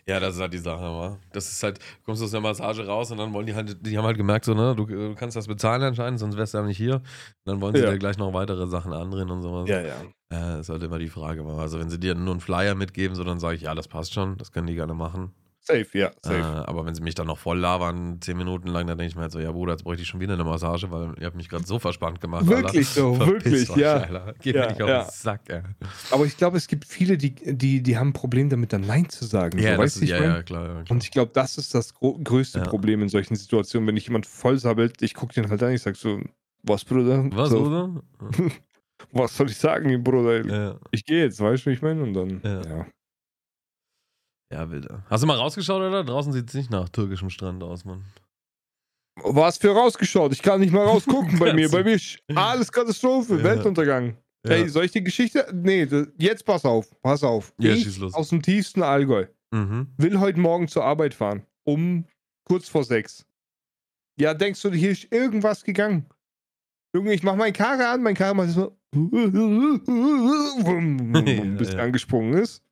[0.07, 1.19] Ja, das ist halt die Sache, wa?
[1.31, 3.97] Das ist halt, du kommst aus der Massage raus und dann wollen die halt, die
[3.97, 6.63] haben halt gemerkt, so, ne, du, du kannst das bezahlen anscheinend, sonst wärst du ja
[6.63, 6.95] nicht hier.
[6.95, 7.03] Und
[7.45, 7.91] dann wollen sie Ja.
[7.91, 9.69] dir gleich noch weitere Sachen andrehen und sowas.
[9.69, 9.83] ja.
[10.31, 11.43] Ja, das ist halt immer die Frage.
[11.45, 11.57] wa?
[11.59, 14.13] Also, wenn sie dir nur einen Flyer mitgeben, so, dann sage ich, ja, das passt
[14.13, 15.33] schon, das können die gerne machen.
[15.69, 16.37] Safe, ja, safe.
[16.37, 19.15] Äh, aber wenn sie mich dann noch voll labern, zehn Minuten lang, dann denke ich
[19.15, 21.35] mir halt so, ja Bruder, jetzt bräuchte ich schon wieder eine Massage, weil ihr habt
[21.35, 22.47] mich gerade so verspannt gemacht.
[22.47, 23.93] Wirklich so, Verpisst wirklich, euch, ja.
[23.97, 24.33] Alter.
[24.41, 25.03] Geht Ja, mir nicht auf ja.
[25.03, 25.61] den Sack, ey.
[26.09, 29.09] Aber ich glaube, es gibt viele, die, die, die haben ein Problem damit, dann Nein
[29.09, 29.59] zu sagen.
[29.59, 30.85] Ja, so, weißt du, ist, ich ja, ja, klar, ja, klar.
[30.89, 32.61] Und ich glaube, das ist das größte.
[32.61, 35.95] Problem in solchen Situationen, wenn dich jemand vollsabbelt, ich gucke den halt an, ich sag
[35.95, 36.19] so,
[36.63, 37.25] was, Bruder?
[37.31, 38.01] Was, so, oder?
[39.11, 40.79] was soll ich sagen, Bruder?
[40.91, 42.01] Ich gehe jetzt, weißt du, wie ich meine?
[42.01, 42.85] Und dann, Ja.
[44.51, 44.69] Ja.
[44.69, 45.03] Wilder.
[45.09, 46.03] Hast du mal rausgeschaut, oder?
[46.03, 48.03] Draußen sieht es nicht nach türkischem Strand aus, Mann.
[49.21, 50.31] Was für rausgeschaut?
[50.31, 51.67] Ich kann nicht mal rausgucken bei mir.
[51.67, 51.99] Du- Bei mir
[52.35, 53.43] alles Katastrophe, Ja.
[53.43, 54.15] Weltuntergang.
[54.45, 54.51] Ja.
[54.53, 55.45] Ey, soll ich die Geschichte?
[55.53, 57.53] Nee, das- jetzt pass auf, pass auf.
[57.59, 58.13] Ja, ich schieß los.
[58.13, 59.87] aus dem tiefsten Allgäu Mhm.
[59.97, 61.45] will heute Morgen zur Arbeit fahren.
[61.65, 62.05] Um
[62.45, 63.25] kurz vor sechs.
[64.17, 66.05] Ja, denkst du, hier ist irgendwas gegangen?
[66.95, 68.77] Junge, ich mach meinen Karre an, mein Karre macht so.
[71.57, 71.79] bis ja.
[71.79, 72.63] angesprungen ist.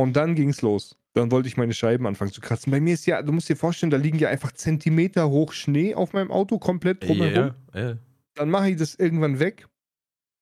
[0.00, 0.96] Und dann ging's los.
[1.12, 2.70] dann wollte ich meine Scheiben anfangen zu kratzen.
[2.70, 5.94] Bei mir ist ja, du musst dir vorstellen, da liegen ja einfach Zentimeter hoch Schnee
[5.94, 7.52] auf meinem Auto, komplett drumherum.
[7.74, 7.98] Ja, ja.
[8.34, 9.66] Dann mache ich das irgendwann weg.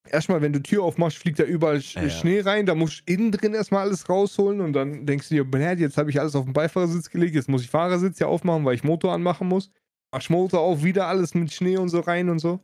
[0.09, 2.09] Erstmal, wenn du Tür aufmachst, fliegt da überall ja.
[2.09, 2.67] Schnee rein.
[2.67, 5.99] Da musst du innen drin erstmal alles rausholen und dann denkst du dir, "Bäh, jetzt
[5.99, 8.85] habe ich alles auf den Beifahrersitz gelegt, jetzt muss ich Fahrersitz ja aufmachen, weil ich
[8.85, 9.71] Motor anmachen muss.
[10.13, 12.61] Mach Motor auf, wieder alles mit Schnee und so rein und so.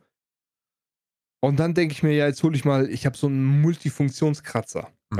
[1.41, 4.89] Und dann denke ich mir, ja, jetzt hole ich mal, ich habe so einen Multifunktionskratzer.
[5.09, 5.19] Mhm.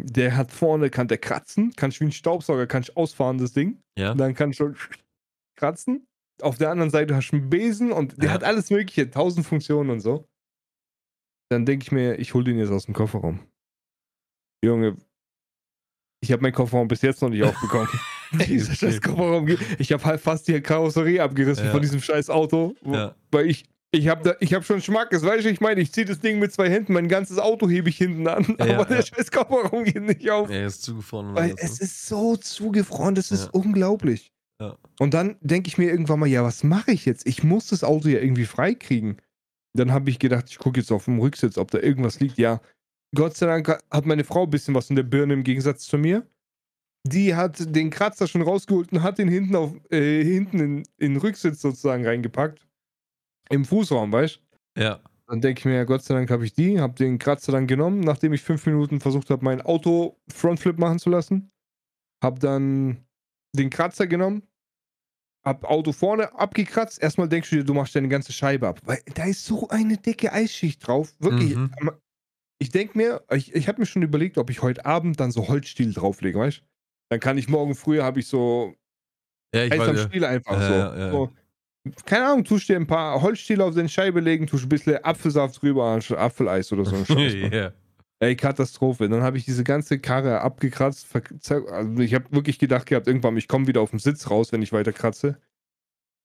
[0.00, 3.52] Der hat vorne, kann der kratzen, kann ich wie ein Staubsauger, kann ich ausfahren, das
[3.52, 3.80] Ding.
[3.98, 4.12] Ja.
[4.12, 4.72] Und dann kann ich so
[5.56, 6.06] kratzen.
[6.40, 8.34] Auf der anderen Seite hast du einen Besen und der Ja.
[8.34, 10.26] hat alles Mögliche, tausend Funktionen und so.
[11.50, 13.40] Dann denke ich mir, ich hole den jetzt aus dem Kofferraum.
[14.64, 14.96] Junge,
[16.22, 17.88] ich habe meinen Kofferraum bis jetzt noch nicht aufbekommen.
[18.48, 19.46] Dieser scheiß Kofferraum.
[19.78, 21.70] Ich habe halt fast die Karosserie abgerissen Ja.
[21.70, 22.74] von diesem scheiß Auto.
[23.30, 23.64] Weil ich,
[23.94, 26.68] ich habe habe schon Schmackes, weißt du, ich meine, ich ziehe das Ding mit zwei
[26.70, 29.06] Händen, mein ganzes Auto hebe ich hinten an, Ja, aber der ja.
[29.06, 30.50] scheiß Kofferraum geht nicht auf.
[30.50, 31.34] Er ist zugefroren.
[31.34, 31.84] Weil es ne?
[31.84, 33.50] ist so zugefroren, das ist Ja.
[33.52, 34.32] unglaublich.
[34.60, 34.76] Ja.
[34.98, 37.26] Und dann denke ich mir irgendwann mal, ja, was mache ich jetzt?
[37.26, 39.20] Ich muss das Auto ja irgendwie freikriegen.
[39.74, 42.38] Dann habe ich gedacht, ich gucke jetzt auf dem Rücksitz, ob da irgendwas liegt.
[42.38, 42.60] Ja,
[43.14, 45.98] Gott sei Dank hat meine Frau ein bisschen was in der Birne im Gegensatz zu
[45.98, 46.26] mir.
[47.06, 51.14] Die hat den Kratzer schon rausgeholt und hat den hinten, auf, äh, hinten in, in
[51.14, 52.66] den Rücksitz sozusagen reingepackt.
[53.50, 54.40] Im Fußraum, weißt
[54.76, 54.82] du?
[54.82, 55.00] Ja.
[55.26, 57.66] Dann denke ich mir, ja, Gott sei Dank habe ich die, habe den Kratzer dann
[57.66, 61.50] genommen, nachdem ich fünf Minuten versucht habe, mein Auto Frontflip machen zu lassen.
[62.22, 63.04] Habe dann
[63.56, 64.42] den Kratzer genommen,
[65.44, 67.02] hab Auto vorne abgekratzt.
[67.02, 69.96] Erstmal denkst du dir, du machst deine ganze Scheibe ab, weil da ist so eine
[69.96, 71.14] dicke Eisschicht drauf.
[71.18, 71.56] Wirklich.
[71.56, 71.70] Mhm.
[72.60, 75.48] Ich denke mir, ich, ich habe mir schon überlegt, ob ich heute Abend dann so
[75.48, 76.62] Holzstiel drauflege, weißt du?
[77.10, 78.74] Dann kann ich morgen früh, habe ich so
[79.54, 80.08] Ja, ich Eis am weiß, ja.
[80.08, 80.74] Stiel einfach Ja, so.
[80.74, 81.10] ja, ja.
[81.10, 81.32] so.
[82.04, 85.60] Keine Ahnung, tust dir ein paar Holzstiele auf deine Scheibe legen, tust ein bisschen Apfelsaft
[85.62, 86.96] drüber, Apfeleis oder so.
[86.96, 87.72] ein Scheiß.
[88.20, 89.08] Ey, Katastrophe.
[89.08, 91.08] Dann habe ich diese ganze Karre abgekratzt.
[91.50, 94.62] Also ich habe wirklich gedacht gehabt, irgendwann, ich komme wieder auf den Sitz raus, wenn
[94.62, 95.38] ich weiter kratze.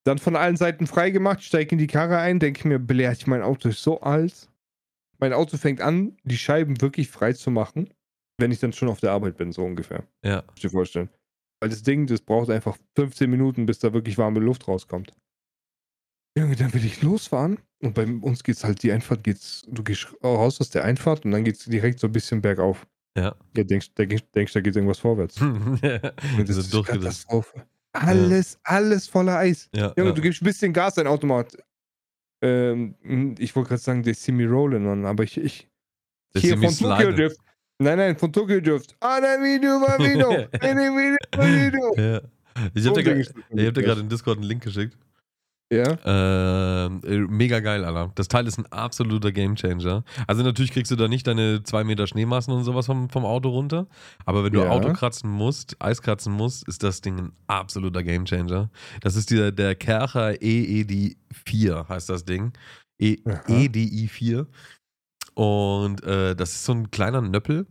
[0.03, 3.41] Dann von allen Seiten freigemacht, steige in die Karre ein, denke mir, belehrt ich mein
[3.41, 4.47] Auto ist so alt.
[5.17, 7.89] Mein Auto fängt an, die Scheiben wirklich frei zu machen,
[8.37, 10.03] wenn ich dann schon auf der Arbeit bin, so ungefähr.
[10.23, 10.43] Ja.
[10.51, 11.09] Muss dir vorstellen.
[11.59, 15.13] Weil das Ding, das braucht einfach 15 Minuten, bis da wirklich warme Luft rauskommt.
[16.37, 20.07] Junge, dann will ich losfahren und bei uns geht's halt, die Einfahrt geht's, du gehst
[20.23, 22.85] raus aus der Einfahrt und dann geht's direkt so ein bisschen bergauf.
[23.17, 23.35] Ja.
[23.55, 25.41] Ja, denkst, da denkst, da geht irgendwas vorwärts.
[25.41, 26.11] Und das
[26.45, 26.85] Diese ist.
[26.85, 27.65] Katastrophe.
[27.93, 29.69] Alles, alles voller Eis.
[29.73, 30.15] Ja, Junge, ja.
[30.15, 31.57] du gibst ein bisschen Gas, dein Automat.
[32.43, 32.93] Ähm,
[33.39, 35.67] ich wollte gerade sagen, der Simi Rollen, Mann, aber ich, ich
[36.35, 37.11] Der hier von Tokyo.
[37.11, 37.39] Drift.
[37.79, 38.95] Nein, nein, von Tokyo Drift.
[38.99, 40.29] Ana Video, ma Video.
[40.61, 41.95] Eine Video, ma Video.
[41.97, 42.21] Ja.
[42.75, 44.95] Ich habe dir hab dir gerade in Discord einen Link geschickt.
[45.69, 48.11] Ja, Ähm, äh, mega geil, Alter.
[48.15, 50.03] Das Teil ist ein absoluter Gamechanger.
[50.25, 53.49] Also natürlich kriegst du da nicht deine zwei Meter Schneemassen und sowas vom, vom Auto
[53.49, 53.87] runter.
[54.25, 54.69] Aber wenn du Ja.
[54.69, 58.69] Auto kratzen musst, Eis kratzen musst, ist das Ding ein absoluter Gamechanger.
[59.01, 62.53] Das ist dieser, der Kercher EED4 heißt das Ding.
[62.99, 63.41] E Aha.
[63.47, 64.45] EDI4.
[65.33, 67.67] Und äh, das ist so ein kleiner Nöppel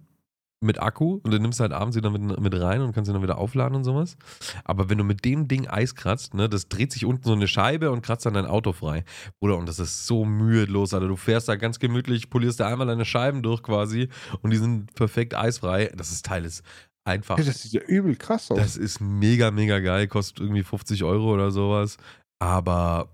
[0.60, 3.14] mit Akku und den nimmst du halt abends wieder mit, mit rein und kannst ihn
[3.14, 4.16] dann wieder aufladen und sowas.
[4.64, 7.48] Aber wenn du mit dem Ding Eis kratzt, ne, das dreht sich unten so eine
[7.48, 9.04] Scheibe und kratzt dann dein Auto frei.
[9.38, 11.08] Bruder, und das ist so mühelos, Alter.
[11.08, 14.08] Du fährst da ganz gemütlich, polierst da einmal deine Scheiben durch quasi
[14.40, 15.92] und die sind perfekt eisfrei.
[15.94, 16.62] Das ist Teil ist
[17.06, 17.36] einfach.
[17.36, 18.58] Das sieht ja übel krass aus.
[18.58, 21.96] Das ist mega, mega geil, kostet irgendwie 50 Euro oder sowas.
[22.38, 23.08] Aber,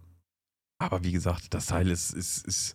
[0.78, 2.74] aber wie gesagt, das Teil ist, ist, ist,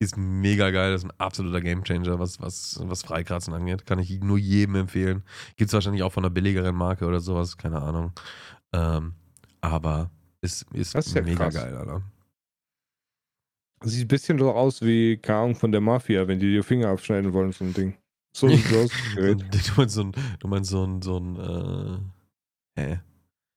[0.00, 0.92] ist mega geil.
[0.92, 3.86] Das ist ein absoluter Gamechanger, was, was, was Freikratzen angeht.
[3.86, 5.22] Kann ich nur jedem empfehlen.
[5.56, 8.12] Gibt es wahrscheinlich auch von einer billigeren Marke oder sowas, keine Ahnung.
[8.72, 9.14] Ähm,
[9.60, 11.54] aber ist, ist, ist ja mega krass.
[11.54, 12.02] geil, Alter.
[13.82, 16.88] Sieht ein bisschen so aus wie, keine Ahnung, von der Mafia, wenn die die Finger
[16.88, 17.96] abschneiden wollen, so ein Ding.
[18.34, 18.90] So sieht es aus.
[18.90, 19.44] das Gerät.
[19.52, 22.12] Du meinst so ein, du meinst so ein, so ein
[22.76, 23.00] äh, hä?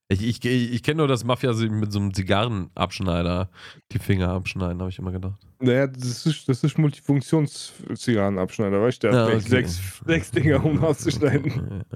[0.09, 3.49] Ich, ich, ich kenne nur, dass Mafia mit so einem Zigarrenabschneider
[3.91, 5.45] die Finger abschneiden, habe ich immer gedacht.
[5.59, 9.07] Naja, das ist, das ist Multifunktions-Zigarrenabschneider, weißt du?
[9.09, 9.49] Der hat Ja, echt okay.
[9.49, 11.83] sechs, sechs Dinger, um auszuschneiden.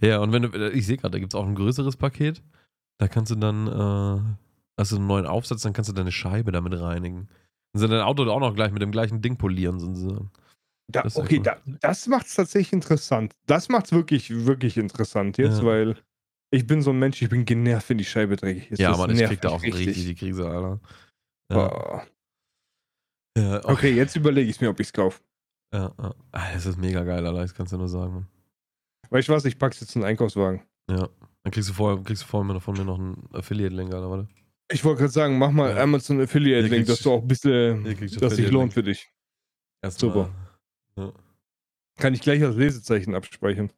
[0.00, 2.42] Ja, und wenn du, ich sehe gerade, da gibt es auch ein größeres Paket.
[2.98, 4.20] Da kannst du dann, äh,
[4.78, 7.28] hast du einen neuen Aufsatz, dann kannst du deine Scheibe damit reinigen.
[7.72, 10.30] Dann sind dein Auto auch noch gleich mit dem gleichen Ding polieren, sozusagen.
[10.88, 13.34] Da, Das okay, da, das macht es tatsächlich interessant.
[13.46, 15.64] Das macht es wirklich, wirklich interessant jetzt, Ja.
[15.66, 15.96] weil
[16.52, 18.78] ich bin so ein Mensch, ich bin genervt, wenn die Scheibe dreckig ist.
[18.78, 20.80] ja, Das Mann, ich krieg da auch richtig die Krise, Alter.
[21.50, 22.06] Ja,
[23.38, 25.20] ja, auch- Okay, jetzt überlege ich mir, ob ich es kaufe.
[25.74, 26.14] ja, ja.
[26.32, 28.26] Ah, Das ist mega geil, Alter, das kannst du nur sagen, Mann.
[29.10, 30.62] Weißt du was, ich pack's jetzt in den Einkaufswagen.
[30.90, 31.08] Ja.
[31.44, 34.28] Dann kriegst du vorher, kriegst du vorher von mir noch einen Affiliate-Link, Alter, warte.
[34.70, 35.82] Ich wollte gerade sagen, mach mal Ja.
[35.82, 38.52] Amazon Affiliate Hier Link, dass du auch ein bisschen, dass sich Affiliate-Link.
[38.52, 39.10] lohnt für dich.
[39.82, 40.34] Erstmal- Super.
[40.96, 41.12] Ja.
[41.98, 43.70] Kann ich gleich als Lesezeichen abspeichern.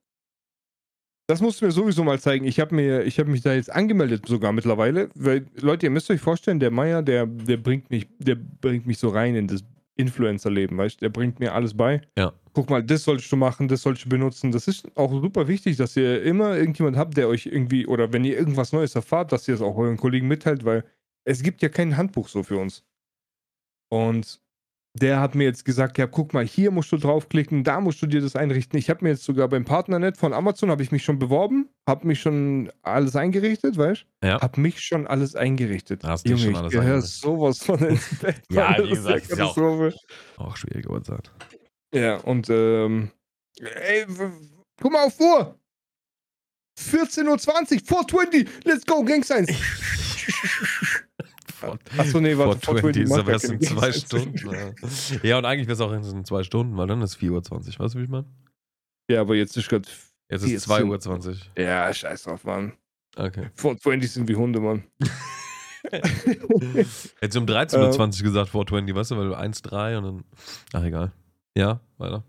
[1.27, 2.45] Das musst du mir sowieso mal zeigen.
[2.45, 6.11] Ich habe mir, ich habe mich da jetzt angemeldet sogar mittlerweile, weil Leute, ihr müsst
[6.11, 9.64] euch vorstellen, der Meier, der, der bringt mich, der bringt mich so rein in das
[9.97, 11.01] Influencer-Leben, weißt?
[11.01, 12.03] Der bringt mir alles bei.
[12.18, 12.33] Ja.
[12.53, 14.53] Guck mal, das solltest du machen, das solltest du benutzen.
[14.53, 18.25] Das ist auch super wichtig, dass ihr immer irgendjemand habt, der euch irgendwie oder wenn
[18.25, 20.85] ihr irgendwas Neues erfahrt, dass ihr es auch euren Kollegen mitteilt, weil
[21.25, 22.85] es gibt ja kein Handbuch so für uns.
[23.89, 24.43] Und
[24.95, 28.07] der hat mir jetzt gesagt, ja, guck mal, hier musst du draufklicken, da musst du
[28.07, 28.78] dir das einrichten.
[28.78, 32.07] Ich habe mir jetzt sogar beim Partnernet von Amazon habe ich mich schon beworben, habe
[32.07, 34.07] mich schon alles eingerichtet, weißt?
[34.20, 34.28] du?
[34.28, 34.40] Ja.
[34.40, 36.05] Habe mich schon alles eingerichtet.
[36.05, 37.20] Hast dich Junge, schon ich alles gehöre eingerichtet.
[37.20, 38.42] sowas von ins Bett.
[38.51, 39.92] Ja, wie gesagt, ist ja auch-.
[40.36, 41.32] Auch schwierige Uhrzeit.
[41.92, 43.11] Ja, und ähm,
[43.61, 44.07] ey,
[44.80, 45.59] guck mal auf Uhr.
[46.80, 49.49] 14.20 Uhr, 420, let's go, Gang Signs.
[51.97, 53.93] Achso, nee, warte, 420 ist macht aber erst in zwei.
[53.93, 54.51] Stunden.
[54.51, 55.19] Ja.
[55.23, 57.79] ja, und eigentlich wäre es auch erst in zwei Stunden, weil dann ist 4.20 Uhr.
[57.79, 58.27] Weißt du, wie ich meine?
[59.11, 59.89] Ja, aber jetzt ist gerade.
[60.31, 61.62] Jetzt ist sind- 2.20 Uhr.
[61.62, 62.73] Ja, scheiß drauf, Mann.
[63.17, 63.51] Okay.
[63.57, 64.85] 420 sind wie Hunde, Mann.
[65.91, 67.79] Hättest du um 13.20
[68.19, 70.25] Uhr gesagt, 420, weißt du, weil du 1,3 und dann.
[70.73, 71.12] Ach, egal.
[71.57, 72.25] Ja, weiter.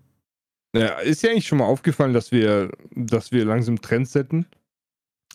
[0.75, 4.45] Ja, ist ja eigentlich schon mal aufgefallen, dass wir, dass wir langsam Trends setzen.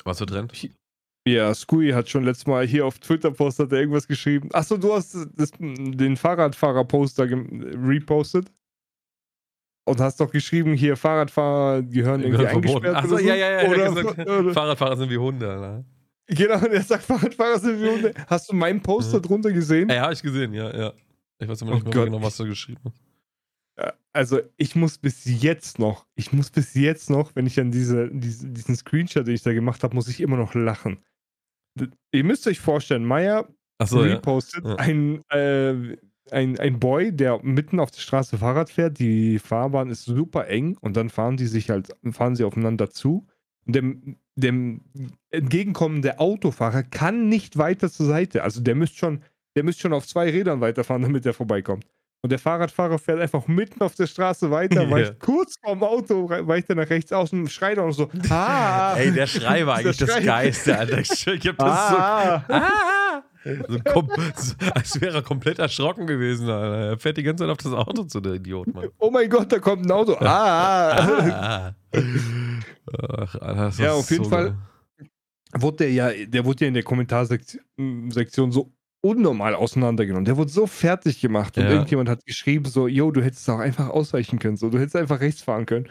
[0.05, 0.53] Was für Trend?
[1.33, 4.49] Ja, Scooey hat schon letztes Mal hier auf Twitter-Post hat er irgendwas geschrieben.
[4.53, 8.51] Achso, du hast das, den Fahrradfahrer-Poster repostet.
[9.85, 12.97] Und hast doch geschrieben, hier Fahrradfahrer gehören irgendwie eingesperrt.
[12.97, 13.61] Achso, ja, ja, ja.
[13.61, 15.85] der Oder, hat gesagt, oder, Fahrradfahrer sind wie Hunde, Alter.
[16.29, 18.15] genau, und er sagt, Fahrradfahrer sind wie Hunde.
[18.27, 19.23] Hast du meinen Poster Mhm.
[19.23, 19.89] drunter gesehen?
[19.89, 20.93] Ja, hab ich gesehen, ja, ja.
[21.39, 22.05] Ich weiß aber Oh nicht mehr Gott.
[22.07, 22.95] genau, was du geschrieben hast.
[24.13, 28.11] Also ich muss bis jetzt noch, ich muss bis jetzt noch, wenn ich an diese,
[28.13, 30.99] diese, diesen Screenshot, den ich da gemacht habe, muss ich immer noch lachen.
[32.13, 33.47] Ihr müsst euch vorstellen, Maya
[33.81, 34.15] ja.
[34.15, 34.77] repostet Ja.
[34.77, 35.97] ein, äh,
[36.31, 38.99] ein, ein Boy, der mitten auf der Straße Fahrrad fährt.
[38.99, 43.27] Die Fahrbahn ist super eng und dann fahren die sich halt, fahren sie aufeinander zu.
[43.67, 44.83] Und dem, dem
[45.31, 48.43] entgegenkommende Autofahrer kann nicht weiter zur Seite.
[48.43, 49.23] Also der müsste schon,
[49.57, 51.87] der müsste schon auf zwei Rädern weiterfahren, damit er vorbeikommt.
[52.23, 54.91] Und der Fahrradfahrer fährt einfach mitten auf der Straße weiter, Ja.
[54.91, 58.95] weicht kurz vorm Auto, weicht er nach rechts aus und schreit auch noch so, ah!
[58.97, 60.23] Ey, der Schrei war eigentlich das.
[60.25, 60.99] Geiste, Alter.
[60.99, 61.97] Ich, hab das so.
[61.97, 62.45] ah!
[62.49, 63.23] Ah!
[63.69, 64.07] So, kom
[64.37, 66.91] so, als wäre er komplett erschrocken gewesen, Alter.
[66.91, 68.89] Er fährt die ganze Zeit auf das Auto zu, der Idiot, Mann.
[68.99, 70.15] Oh mein Gott, da kommt ein Auto.
[70.21, 71.71] Ah!
[71.71, 71.75] Ah.
[73.17, 74.59] Ach, Alter, Ja, auf jeden so Fall.
[75.55, 78.71] wurde der ja, der wurde ja in der Kommentarsektion Sektion so
[79.03, 80.25] unnormal auseinandergenommen.
[80.25, 81.71] Der wurde so fertig gemacht und Ja.
[81.71, 85.21] irgendjemand hat geschrieben so, yo, du hättest auch einfach ausweichen können, so, du hättest einfach
[85.21, 85.89] rechts fahren können.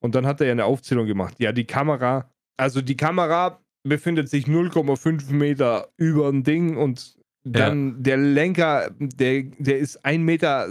[0.00, 1.34] Und dann hat er ja eine Aufzählung gemacht.
[1.38, 8.02] Ja, die Kamera, also die Kamera befindet sich 0,5 Meter über dem Ding und dann
[8.02, 10.68] der Lenker, der, der ist 1,60 Meter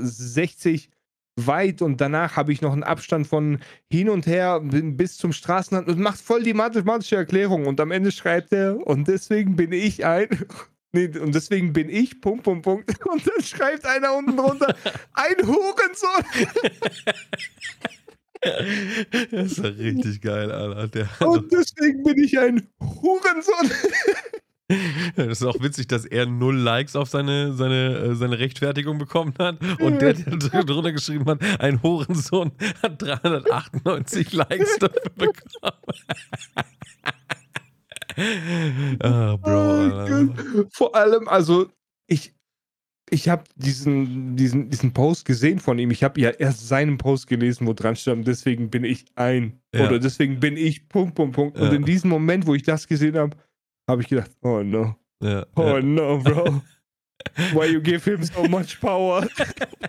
[1.36, 3.60] weit und danach habe ich noch einen Abstand von
[3.92, 8.12] hin und her bis zum Straßenrand und macht voll die mathematische Erklärung und am Ende
[8.12, 10.28] schreibt er und deswegen bin ich ein
[10.94, 14.76] nee, und deswegen bin ich Punkt Punkt Punkt und dann schreibt einer unten drunter
[15.14, 16.26] ein Hurensohn
[19.32, 21.08] Das ist ja richtig geil, Alter.
[21.20, 23.72] Und deswegen bin ich ein Hurensohn.
[25.16, 29.34] das ist auch witzig, dass er null Likes auf seine, seine, äh, seine Rechtfertigung bekommen
[29.40, 35.34] hat und der, der drunter geschrieben hat, ein Hurensohn hat 398 Likes dafür bekommen.
[39.02, 39.88] Ah, Bro.
[39.88, 40.08] Oh.
[40.08, 40.68] Gott.
[40.74, 41.68] Vor allem, also
[42.08, 42.34] ich,
[43.10, 45.92] ich habe diesen, diesen, diesen Post gesehen von ihm.
[45.92, 49.62] Ich habe ja erst seinen Post gelesen, wo dran stand, deswegen bin ich ein.
[49.74, 49.88] Ja.
[49.88, 51.58] Oder deswegen bin ich Punkt, Punkt, Punkt.
[51.58, 51.74] Und Ja.
[51.74, 53.36] in diesem Moment, wo ich das gesehen habe,
[53.90, 56.62] habe ich gedacht, oh no, Ja, oh no, bro.
[57.54, 59.28] Why you give him so much power?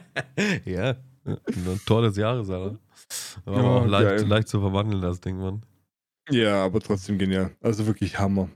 [0.65, 0.95] ja.
[1.25, 2.79] Ein Tor des Jahres, Alter.
[3.45, 5.65] War aber Oh, auch leicht, leicht zu verwandeln, das Ding, Mann.
[6.31, 7.51] Ja, aber trotzdem genial.
[7.61, 8.49] Also wirklich Hammer.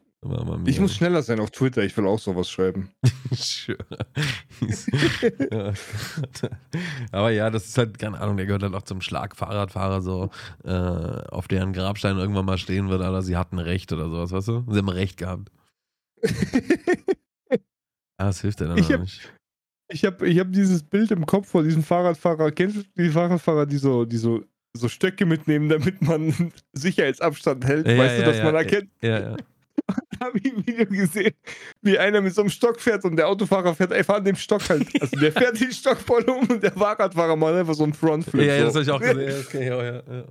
[0.67, 2.91] Ich muss schneller sein auf Twitter, ich will auch sowas schreiben.
[3.31, 3.79] Sure.
[5.53, 5.73] ja.
[7.13, 10.31] Aber ja, das ist halt, keine Ahnung, der gehört halt auch zum Schlagfahrradfahrer, so,
[10.65, 14.49] äh, auf deren Grabstein irgendwann mal stehen wird, Alter, sie hatten Recht oder sowas, weißt
[14.49, 14.65] du?
[14.71, 15.53] Sie haben Recht gehabt.
[18.21, 19.33] Ah, das hilft ja dann Ich auch hab- nicht.
[19.93, 22.51] Ich habe ich hab dieses Bild im Kopf vor diesem Fahrradfahrer.
[22.51, 24.43] Kennst du die Fahrradfahrer, die so, die so,
[24.75, 27.87] so Stöcke mitnehmen, damit man Sicherheitsabstand hält?
[27.87, 28.91] Ja, weißt ja, du, dass ja, man erkennt?
[29.03, 29.37] Ja, ja.
[30.19, 31.33] Da habe ich ein Video gesehen,
[31.83, 34.69] wie einer mit so einem Stock fährt und der Autofahrer fährt einfach an dem Stock
[34.69, 34.87] halt.
[35.01, 38.45] Also der fährt den Stock voll um und der Fahrradfahrer macht einfach so einen Frontflip.
[38.45, 39.19] Ja, ja, das habe ich auch gesehen.
[39.21, 40.25] Ja, das ich auch, ja, ja.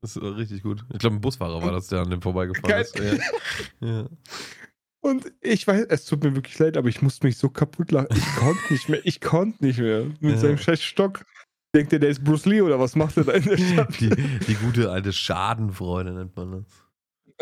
[0.00, 0.84] Das ist richtig gut.
[0.92, 2.82] Ich glaube, ein Busfahrer war das, der an dem vorbeigefahren Geil.
[2.82, 2.98] ist.
[3.80, 3.88] Ja.
[3.88, 4.08] Ja.
[5.00, 8.08] Und ich weiß, es tut mir wirklich leid, aber ich musste mich so kaputt lachen.
[8.16, 9.00] Ich konnte nicht mehr.
[9.04, 10.04] Ich konnte nicht mehr.
[10.20, 10.38] Mit Ja.
[10.38, 11.24] seinem scheiß Stock.
[11.74, 13.94] Denkt ihr, der ist Bruce Lee oder was macht er da in der Stadt?
[14.00, 16.84] Die, die gute alte Schadenfreude nennt man das.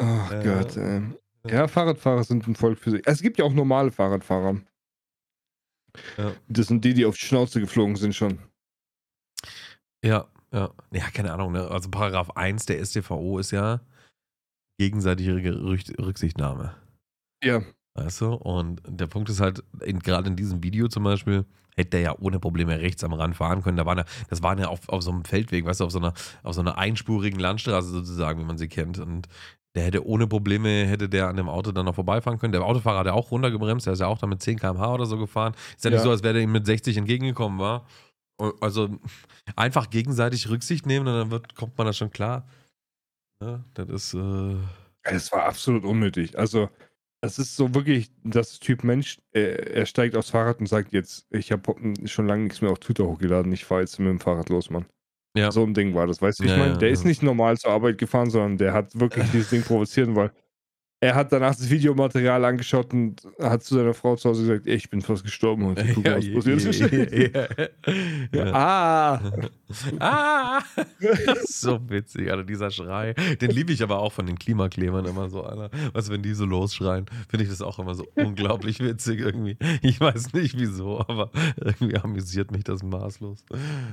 [0.01, 1.03] Ach Äh, Gott, ey.
[1.47, 3.03] Ja, Fahrradfahrer sind ein Volk für sich.
[3.07, 4.61] Es gibt ja auch normale Fahrradfahrer.
[6.16, 6.33] Ja.
[6.49, 8.39] Das sind die, die auf die Schnauze geflogen sind schon.
[10.05, 10.70] Ja, ja.
[10.93, 11.68] Ja, keine Ahnung, ne?
[11.68, 13.81] Also Paragraph 1 der StVO ist ja
[14.79, 16.75] gegenseitige Rück- Rücksichtnahme.
[17.45, 17.62] Ja.
[17.95, 18.33] Weißt du?
[18.35, 19.62] Und der Punkt ist halt,
[20.03, 21.45] gerade in diesem Video zum Beispiel,
[21.77, 23.77] hätte der ja ohne Probleme rechts am Rand fahren können.
[23.77, 25.99] Da waren ja, das waren ja auf, auf so einem Feldweg, weißt du, auf so,
[25.99, 28.99] einer, auf so einer einspurigen Landstraße sozusagen, wie man sie kennt.
[28.99, 29.29] Und
[29.75, 32.53] der hätte ohne Probleme, hätte der an dem Auto dann noch vorbeifahren können.
[32.53, 35.07] Der Autofahrer hat ja auch runtergebremst, der ist ja auch da mit 10 km/h oder
[35.07, 35.55] so gefahren.
[35.77, 36.05] Ist ja, nicht Ja.
[36.05, 37.87] so, als wäre der ihm mit 60 entgegengekommen war.
[38.61, 38.89] Also
[39.57, 42.47] einfach gegenseitig Rücksicht nehmen und dann wird, kommt man da schon klar.
[43.43, 44.57] Ja, das ist, äh,
[45.03, 46.39] Es war absolut unnötig.
[46.39, 46.68] Also,
[47.25, 51.27] es ist so wirklich das Typ Mensch, er, er steigt aufs Fahrrad und sagt jetzt,
[51.31, 51.75] ich habe
[52.07, 54.87] schon lange nichts mehr auf Twitter hochgeladen, ich fahre jetzt mit dem Fahrrad los, Mann.
[55.37, 55.51] Ja.
[55.51, 56.72] So ein Ding war das, weißt du, Ja, ich meine?
[56.72, 60.14] ja, Der ist nicht normal zur Arbeit gefahren, sondern der hat wirklich dieses Ding provoziert,
[60.14, 60.31] weil
[61.05, 64.89] er hat danach das Videomaterial angeschaut und hat zu seiner Frau zu Hause gesagt, ich
[64.89, 65.85] bin fast gestorben heute.
[65.95, 67.35] Guck mal, was passiert ist.
[68.33, 68.53] ja, ja.
[68.55, 69.33] Ah!
[69.99, 70.63] Ah!
[71.01, 73.13] Das ist so witzig, Alter, dieser Schrei.
[73.41, 75.71] Den liebe ich aber auch von den Klimaklebern immer so, Alter.
[75.93, 79.59] Was, wenn die so losschreien, finde ich das auch immer so unglaublich witzig irgendwie.
[79.83, 83.45] Ich weiß nicht wieso, aber irgendwie amüsiert mich das maßlos.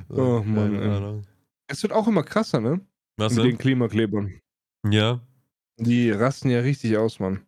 [0.08, 1.26] So, Oh, Mann.
[1.68, 2.80] Es wird auch immer krasser, ne?
[3.18, 3.58] Was Mit den denn?
[3.58, 4.34] Klimaklebern.
[4.90, 5.22] Ja.
[5.86, 7.42] Die rasten ja richtig aus, Mann.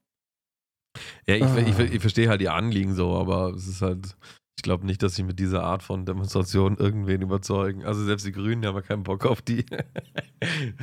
[1.28, 1.58] Ja, ich, Ah.
[1.58, 4.16] ich, ich verstehe halt die Anliegen so, aber es ist halt,
[4.58, 7.84] ich glaube nicht, dass sie mit dieser Art von Demonstration irgendwen überzeugen.
[7.84, 9.66] Also selbst die Grünen die haben ja keinen Bock auf die.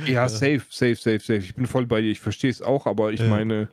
[0.07, 1.35] Ja, safe, safe, safe, safe.
[1.37, 2.09] Ich bin voll bei dir.
[2.11, 3.27] Ich verstehe es auch, aber ich Ja.
[3.27, 3.69] meine,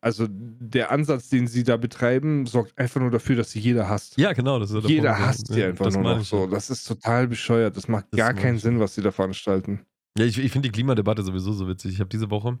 [0.00, 4.16] also der Ansatz, den sie da betreiben, sorgt einfach nur dafür, dass sie jeder hasst.
[4.16, 6.28] Ja, genau, das ist der Jeder hasst sie Ja, einfach nur noch ich.
[6.28, 6.46] so.
[6.46, 7.76] Das ist total bescheuert.
[7.76, 8.62] Das macht Das gar meine keinen ich.
[8.62, 9.84] Sinn, was sie da veranstalten.
[10.18, 11.94] Ja, ich, ich finde die Klimadebatte sowieso so witzig.
[11.94, 12.58] Ich habe diese Woche,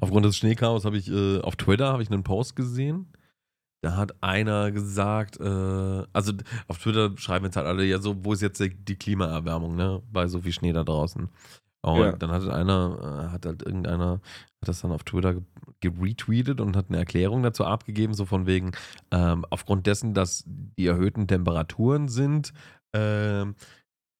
[0.00, 3.12] aufgrund des Schneechaos, habe ich äh, auf Twitter habe ich einen Post gesehen.
[3.82, 5.44] Da hat einer gesagt, äh,
[6.12, 6.32] also
[6.66, 10.02] auf Twitter schreiben jetzt halt alle, ja, so, wo ist jetzt die- Klimaerwärmung, ne?
[10.10, 11.28] Bei so viel Schnee da draußen.
[11.82, 12.12] Und Ja.
[12.12, 14.14] dann hat einer, äh, hat halt irgendeiner,
[14.60, 15.42] hat das dann auf Twitter ge-
[15.80, 18.72] geretweetet und hat eine Erklärung dazu abgegeben, so von wegen,
[19.12, 22.52] ähm, aufgrund dessen, dass die erhöhten Temperaturen sind,
[22.92, 23.54] ähm,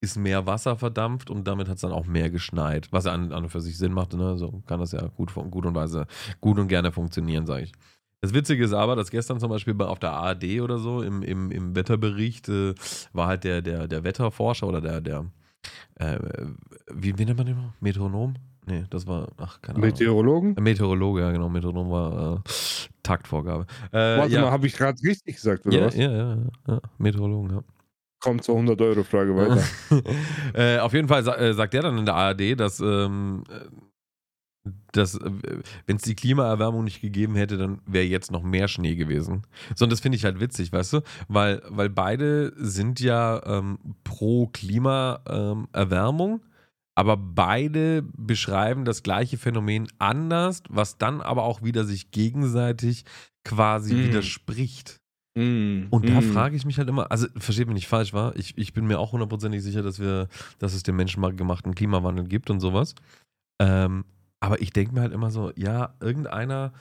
[0.01, 3.33] ist mehr Wasser verdampft und damit hat es dann auch mehr geschneit, was ja an,
[3.33, 4.15] an und für sich Sinn macht.
[4.15, 4.37] Ne?
[4.37, 6.07] So kann das ja gut, gut und weise,
[6.41, 7.73] gut und gerne funktionieren, sage ich.
[8.21, 11.23] Das Witzige ist aber, dass gestern zum Beispiel bei, auf der ARD oder so im,
[11.23, 12.75] im, im Wetterbericht äh,
[13.13, 15.27] war halt der, der, der Wetterforscher oder der, der
[15.97, 16.19] äh,
[16.93, 17.73] wie, wie nennt man den noch?
[17.81, 18.35] Metronom?
[18.67, 19.91] Nee, das war, ach, keine Ahnung.
[19.91, 20.57] Meteorologen?
[20.61, 22.51] Meteorologe, ja genau, Metronom war äh,
[23.03, 23.67] Taktvorgabe.
[23.93, 24.43] Äh, Warte ja.
[24.43, 25.95] mal, habe ich gerade richtig gesagt, oder ja, was?
[25.95, 26.37] ja, ja,
[26.67, 27.63] ja, Meteorologen, ja.
[28.21, 29.63] Kommt zur 100-Euro-Frage weiter.
[30.55, 34.71] äh, auf jeden Fall sa äh, sagt er dann in der ARD, dass, ähm, äh,
[34.93, 35.31] dass äh,
[35.87, 39.43] wenn es die Klimaerwärmung nicht gegeben hätte, dann wäre jetzt noch mehr Schnee gewesen.
[39.77, 41.01] So, und das finde ich halt witzig, weißt du?
[41.29, 46.43] Weil, weil beide sind ja ähm, pro Klimaerwärmung,
[46.97, 53.05] aber beide beschreiben das gleiche Phänomen anders, was dann aber auch wieder sich gegenseitig
[53.45, 54.05] quasi Mm.
[54.09, 55.01] widerspricht.
[55.37, 56.33] Mm, Und da mm.
[56.33, 58.35] frage ich mich halt immer, also versteht mich nicht falsch, war?
[58.37, 62.51] Ich, ich bin mir auch hundertprozentig sicher, dass wir, dass es den menschengemachten Klimawandel gibt
[62.51, 62.95] und sowas.
[63.61, 64.05] Ähm,
[64.41, 66.73] aber ich denke mir halt immer so, ja, irgendeiner,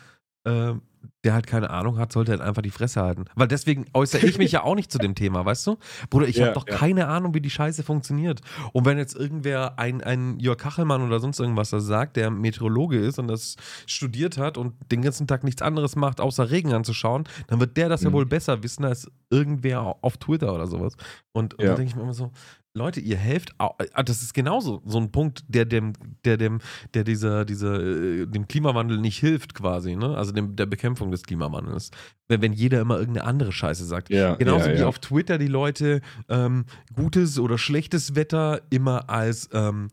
[0.45, 0.82] ähm,
[1.24, 3.26] der halt keine Ahnung hat, sollte halt einfach die Fresse halten.
[3.36, 5.78] Weil deswegen äußere ich mich ja auch nicht zu dem Thema, weißt du?
[6.10, 6.76] Bruder, ich Ja, habe doch ja.
[6.76, 8.41] keine Ahnung, wie die Scheiße funktioniert.
[8.74, 12.97] Und wenn jetzt irgendwer, ein, ein Jörg Kachelmann oder sonst irgendwas da sagt, der Meteorologe
[12.99, 13.55] ist und das
[13.86, 17.89] studiert hat und den ganzen Tag nichts anderes macht, außer Regen anzuschauen, dann wird der
[17.89, 18.14] das ja Mhm.
[18.14, 20.93] wohl besser wissen als irgendwer auf Twitter oder sowas.
[21.34, 21.72] Und, und Ja.
[21.72, 22.32] da denke ich mir immer so,
[22.78, 23.73] Leute, ihr helft, ah,
[24.03, 26.59] das ist genauso so ein Punkt, der dem, der dem,
[26.93, 30.15] der dieser, dieser, äh, dem Klimawandel nicht hilft quasi, ne?
[30.15, 31.91] Also dem, der Bekämpfung des Klimawandels.
[32.28, 34.09] Wenn, wenn jeder immer irgendeine andere Scheiße sagt.
[34.09, 34.88] Ja, Genauso ja, wie ja.
[34.88, 36.65] auf Twitter die Leute ähm,
[36.95, 39.89] gutes oder schlechtes Wetter immer als, ähm,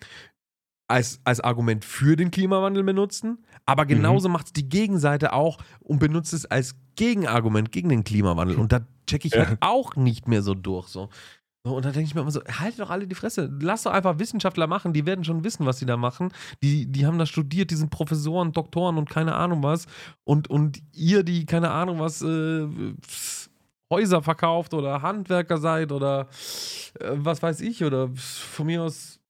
[0.87, 5.99] als, als Argument für den Klimawandel benutzen, aber genauso macht es die Gegenseite auch und
[5.99, 8.57] benutzt es als Gegenargument gegen den Klimawandel.
[8.57, 10.89] Und da checke ich halt auch nicht mehr so durch.
[10.89, 11.09] So.
[11.67, 13.51] So, und da denke ich mir immer so, haltet doch alle die Fresse.
[13.61, 16.31] Lass doch einfach Wissenschaftler machen, die werden schon wissen, was sie da machen.
[16.62, 19.87] Die, die haben das studiert, die sind Professoren, Doktoren und keine Ahnung was.
[20.25, 22.67] Und, und ihr, die keine Ahnung was, äh,
[23.95, 26.29] Häuser verkauft oder Handwerker seid oder
[27.01, 29.21] äh, was weiß ich, oder von mir aus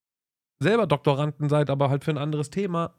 [0.60, 2.94] selber Doktoranden seid, aber halt für ein anderes Thema.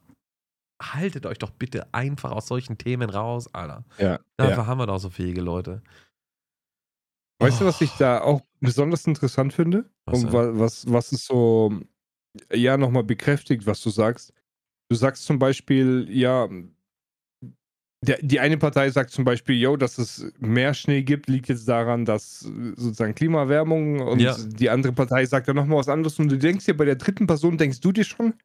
[0.82, 3.86] Haltet euch doch bitte einfach aus solchen Themen raus, Alter.
[3.98, 4.66] Ja, Dafür ja.
[4.68, 5.82] haben wir doch so viele Leute.
[7.40, 7.84] Weißt du, was Oh.
[7.86, 9.90] ich da auch besonders interessant finde?
[10.06, 11.74] Was Und wa was, was es so,
[12.54, 14.34] ja, nochmal bekräftigt, was du sagst.
[14.90, 16.48] Du sagst zum Beispiel, ja,
[18.02, 21.68] der, die eine Partei sagt zum Beispiel, yo, dass es mehr Schnee gibt, liegt jetzt
[21.68, 24.38] daran, dass sozusagen Klimaerwärmung und Ja.
[24.38, 27.26] die andere Partei sagt dann nochmal was anderes und du denkst dir bei der dritten
[27.26, 28.36] Person, denkst du dir schon,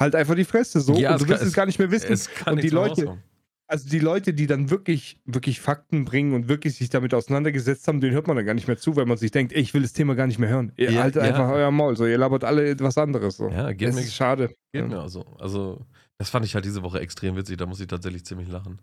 [0.00, 1.90] halt einfach die Fresse so Ja, und es du willst kann- es gar nicht mehr
[1.90, 2.12] wissen.
[2.12, 3.18] Es kann und die Leute.
[3.66, 8.00] Also die Leute, die dann wirklich, wirklich Fakten bringen und wirklich sich damit auseinandergesetzt haben,
[8.00, 9.82] denen hört man dann gar nicht mehr zu, weil man sich denkt, ey, ich will
[9.82, 10.72] das Thema gar nicht mehr hören.
[10.76, 11.28] Ihr Ja, haltet ja.
[11.28, 13.36] einfach euer Maul, so, ihr labert alle etwas anderes.
[13.38, 13.48] So.
[13.48, 14.48] Ja, geht das mir, ist schade.
[14.72, 14.86] geht Ja.
[14.86, 15.24] mir auch so.
[15.38, 15.86] Also,
[16.18, 17.56] das fand ich halt diese Woche extrem witzig.
[17.56, 18.80] Da muss ich tatsächlich ziemlich lachen.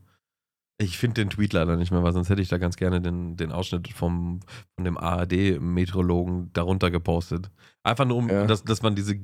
[0.80, 3.38] Ich finde den Tweet leider nicht mehr, weil sonst hätte ich da ganz gerne den,
[3.38, 4.40] den Ausschnitt vom,
[4.76, 7.52] von dem ARD-Meteorologen darunter gepostet.
[7.84, 9.20] Einfach nur, um, dass, dass man diese,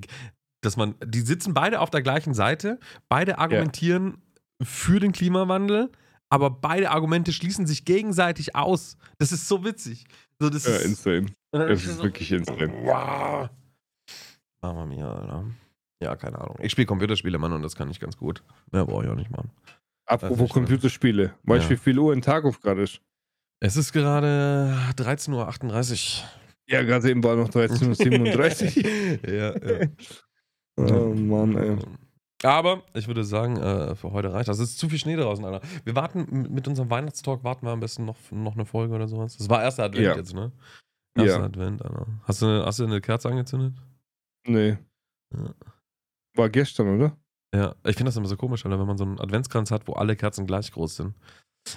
[0.62, 2.80] dass man, die sitzen beide auf der gleichen Seite,
[3.10, 4.20] beide argumentieren
[4.62, 5.92] für den Klimawandel,
[6.30, 8.98] aber beide Argumente schließen sich gegenseitig aus.
[9.18, 10.06] Das ist so witzig.
[10.40, 11.28] So, das Ja, ist, insane.
[11.52, 12.72] Es ich ist so, wirklich insane.
[12.84, 13.50] Wow.
[14.62, 15.46] Mama mia, Alter.
[16.02, 16.58] Ja, keine Ahnung.
[16.62, 18.44] Ich spiele Computerspiele, Mann, und das kann ich ganz gut.
[18.72, 19.50] Mehr brauche ich auch nicht machen.
[20.06, 20.50] Apropos.
[20.52, 21.34] Computerspiele.
[21.44, 21.80] Weißt du, Ja.
[21.80, 23.02] wie viel Uhr Tag auf gerade ist?
[23.60, 26.24] Es ist gerade 13.38
[26.68, 28.78] Ja, gerade eben war noch 13.37
[29.26, 29.30] Uhr.
[29.34, 29.88] ja, ja.
[30.78, 31.78] Oh Mann, ey.
[32.44, 34.60] Aber ich würde sagen, äh, für heute reicht das.
[34.60, 35.66] Es ist zu viel Schnee draußen, Alter.
[35.84, 39.38] Wir warten mit unserem Weihnachtstalk, warten wir am besten noch, noch eine Folge oder sowas.
[39.38, 40.16] Das war erster Advent Ja.
[40.16, 40.52] jetzt, ne?
[41.18, 41.46] Erster Ja.
[41.46, 42.06] Advent, Alter.
[42.24, 43.74] Hast du, eine, hast du eine Kerze angezündet?
[44.48, 44.78] Nee.
[45.34, 45.54] Ja.
[46.36, 47.18] War gestern, oder?
[47.56, 49.94] Ja, ich finde das immer so komisch, Alter, wenn man so einen Adventskranz hat, wo
[49.94, 51.16] alle Kerzen gleich groß sind.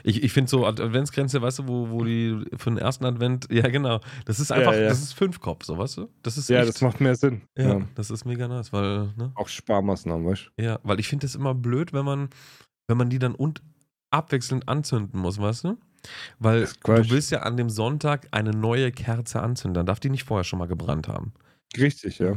[0.05, 3.47] Ich, ich finde so Ad- Adventskränze, weißt du, wo, wo die für den ersten Advent,
[3.51, 4.88] ja genau, das ist einfach, Ja, ja.
[4.88, 6.09] das ist Fünfkopf, so, weißt du?
[6.22, 7.43] Das ist Ja, echt, das macht mehr Sinn.
[7.57, 7.86] ja, Ja.
[7.95, 9.32] das ist mega nice, weil, ne?
[9.34, 10.62] Auch Sparmaßnahmen, weißt du?
[10.62, 12.28] Ja, weil ich finde es immer blöd, wenn man,
[12.88, 13.62] wenn man die dann und
[14.11, 15.78] abwechselnd anzünden muss, weißt du?
[16.38, 20.09] Weil Das du willst ja an dem Sonntag eine neue Kerze anzünden, dann darf die
[20.11, 21.32] nicht vorher schon mal gebrannt haben.
[21.76, 22.36] Richtig, ja.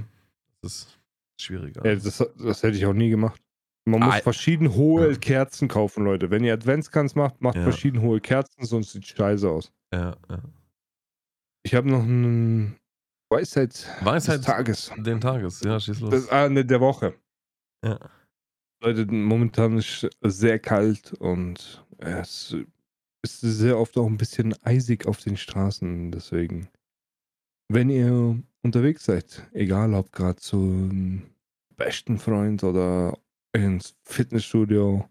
[0.61, 0.99] Das ist
[1.39, 1.85] schwieriger.
[1.87, 3.39] ja das, das hätte ich auch nie gemacht.
[3.85, 5.17] Man muss Ah, verschieden hohe ja.
[5.17, 6.29] Kerzen kaufen, Leute.
[6.31, 7.63] Wenn ihr Adventskranz macht, macht Ja.
[7.63, 9.71] verschieden hohe Kerzen, sonst sieht scheiße aus.
[9.93, 10.41] Ja, ja.
[11.63, 12.77] Ich habe noch einen
[13.29, 14.91] Weisheit, Weisheit des Tages.
[14.97, 16.09] den Tages, ja, schieß los.
[16.11, 17.13] Das, ah, ne, der Woche.
[17.83, 17.99] ja.
[18.81, 22.53] Leute, momentan ist sehr kalt und es
[23.23, 26.11] ist sehr oft auch ein bisschen eisig auf den Straßen.
[26.11, 26.67] Deswegen,
[27.69, 31.23] wenn ihr unterwegs seid, egal ob gerade zum
[31.77, 33.17] besten Freund oder
[33.53, 35.09] ins Fitnessstudio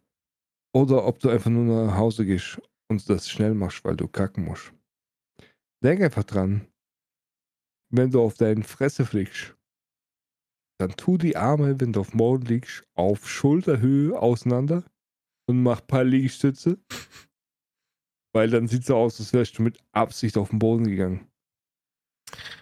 [0.74, 4.44] oder ob du einfach nur nach Hause gehst und das schnell machst, weil du kacken
[4.44, 4.72] musst.
[5.82, 6.66] Denk einfach dran,
[7.90, 9.56] wenn du auf deine Fresse fliegst,
[10.78, 14.84] dann tu die Arme, wenn du auf dem Boden liegst, auf Schulterhöhe auseinander
[15.46, 16.78] und mach ein paar Liegestütze.
[18.34, 21.30] Weil dann sieht so aus, als wärst du mit Absicht auf den Boden gegangen.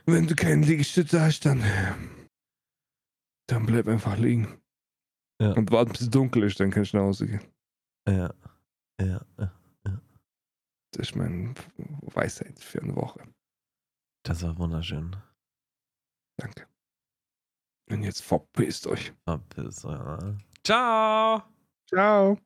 [0.05, 1.63] Wenn du keine Liegestütze hast, dann,
[3.47, 4.61] dann bleib einfach liegen.
[5.41, 5.53] Ja.
[5.53, 7.41] Und warte, bis es dunkel ist, dann kannst du nach Hause gehen.
[8.07, 8.33] Ja,
[9.01, 9.53] ja, ja.
[10.93, 11.55] Das ist meine
[12.03, 13.21] Weisheit für eine Woche.
[14.25, 15.17] Das war wunderschön.
[16.37, 16.67] Danke.
[17.91, 19.13] Und jetzt verpisst euch.
[19.25, 20.37] Verpiss, ja.
[20.65, 21.43] Ciao!
[21.89, 22.41] Ciao.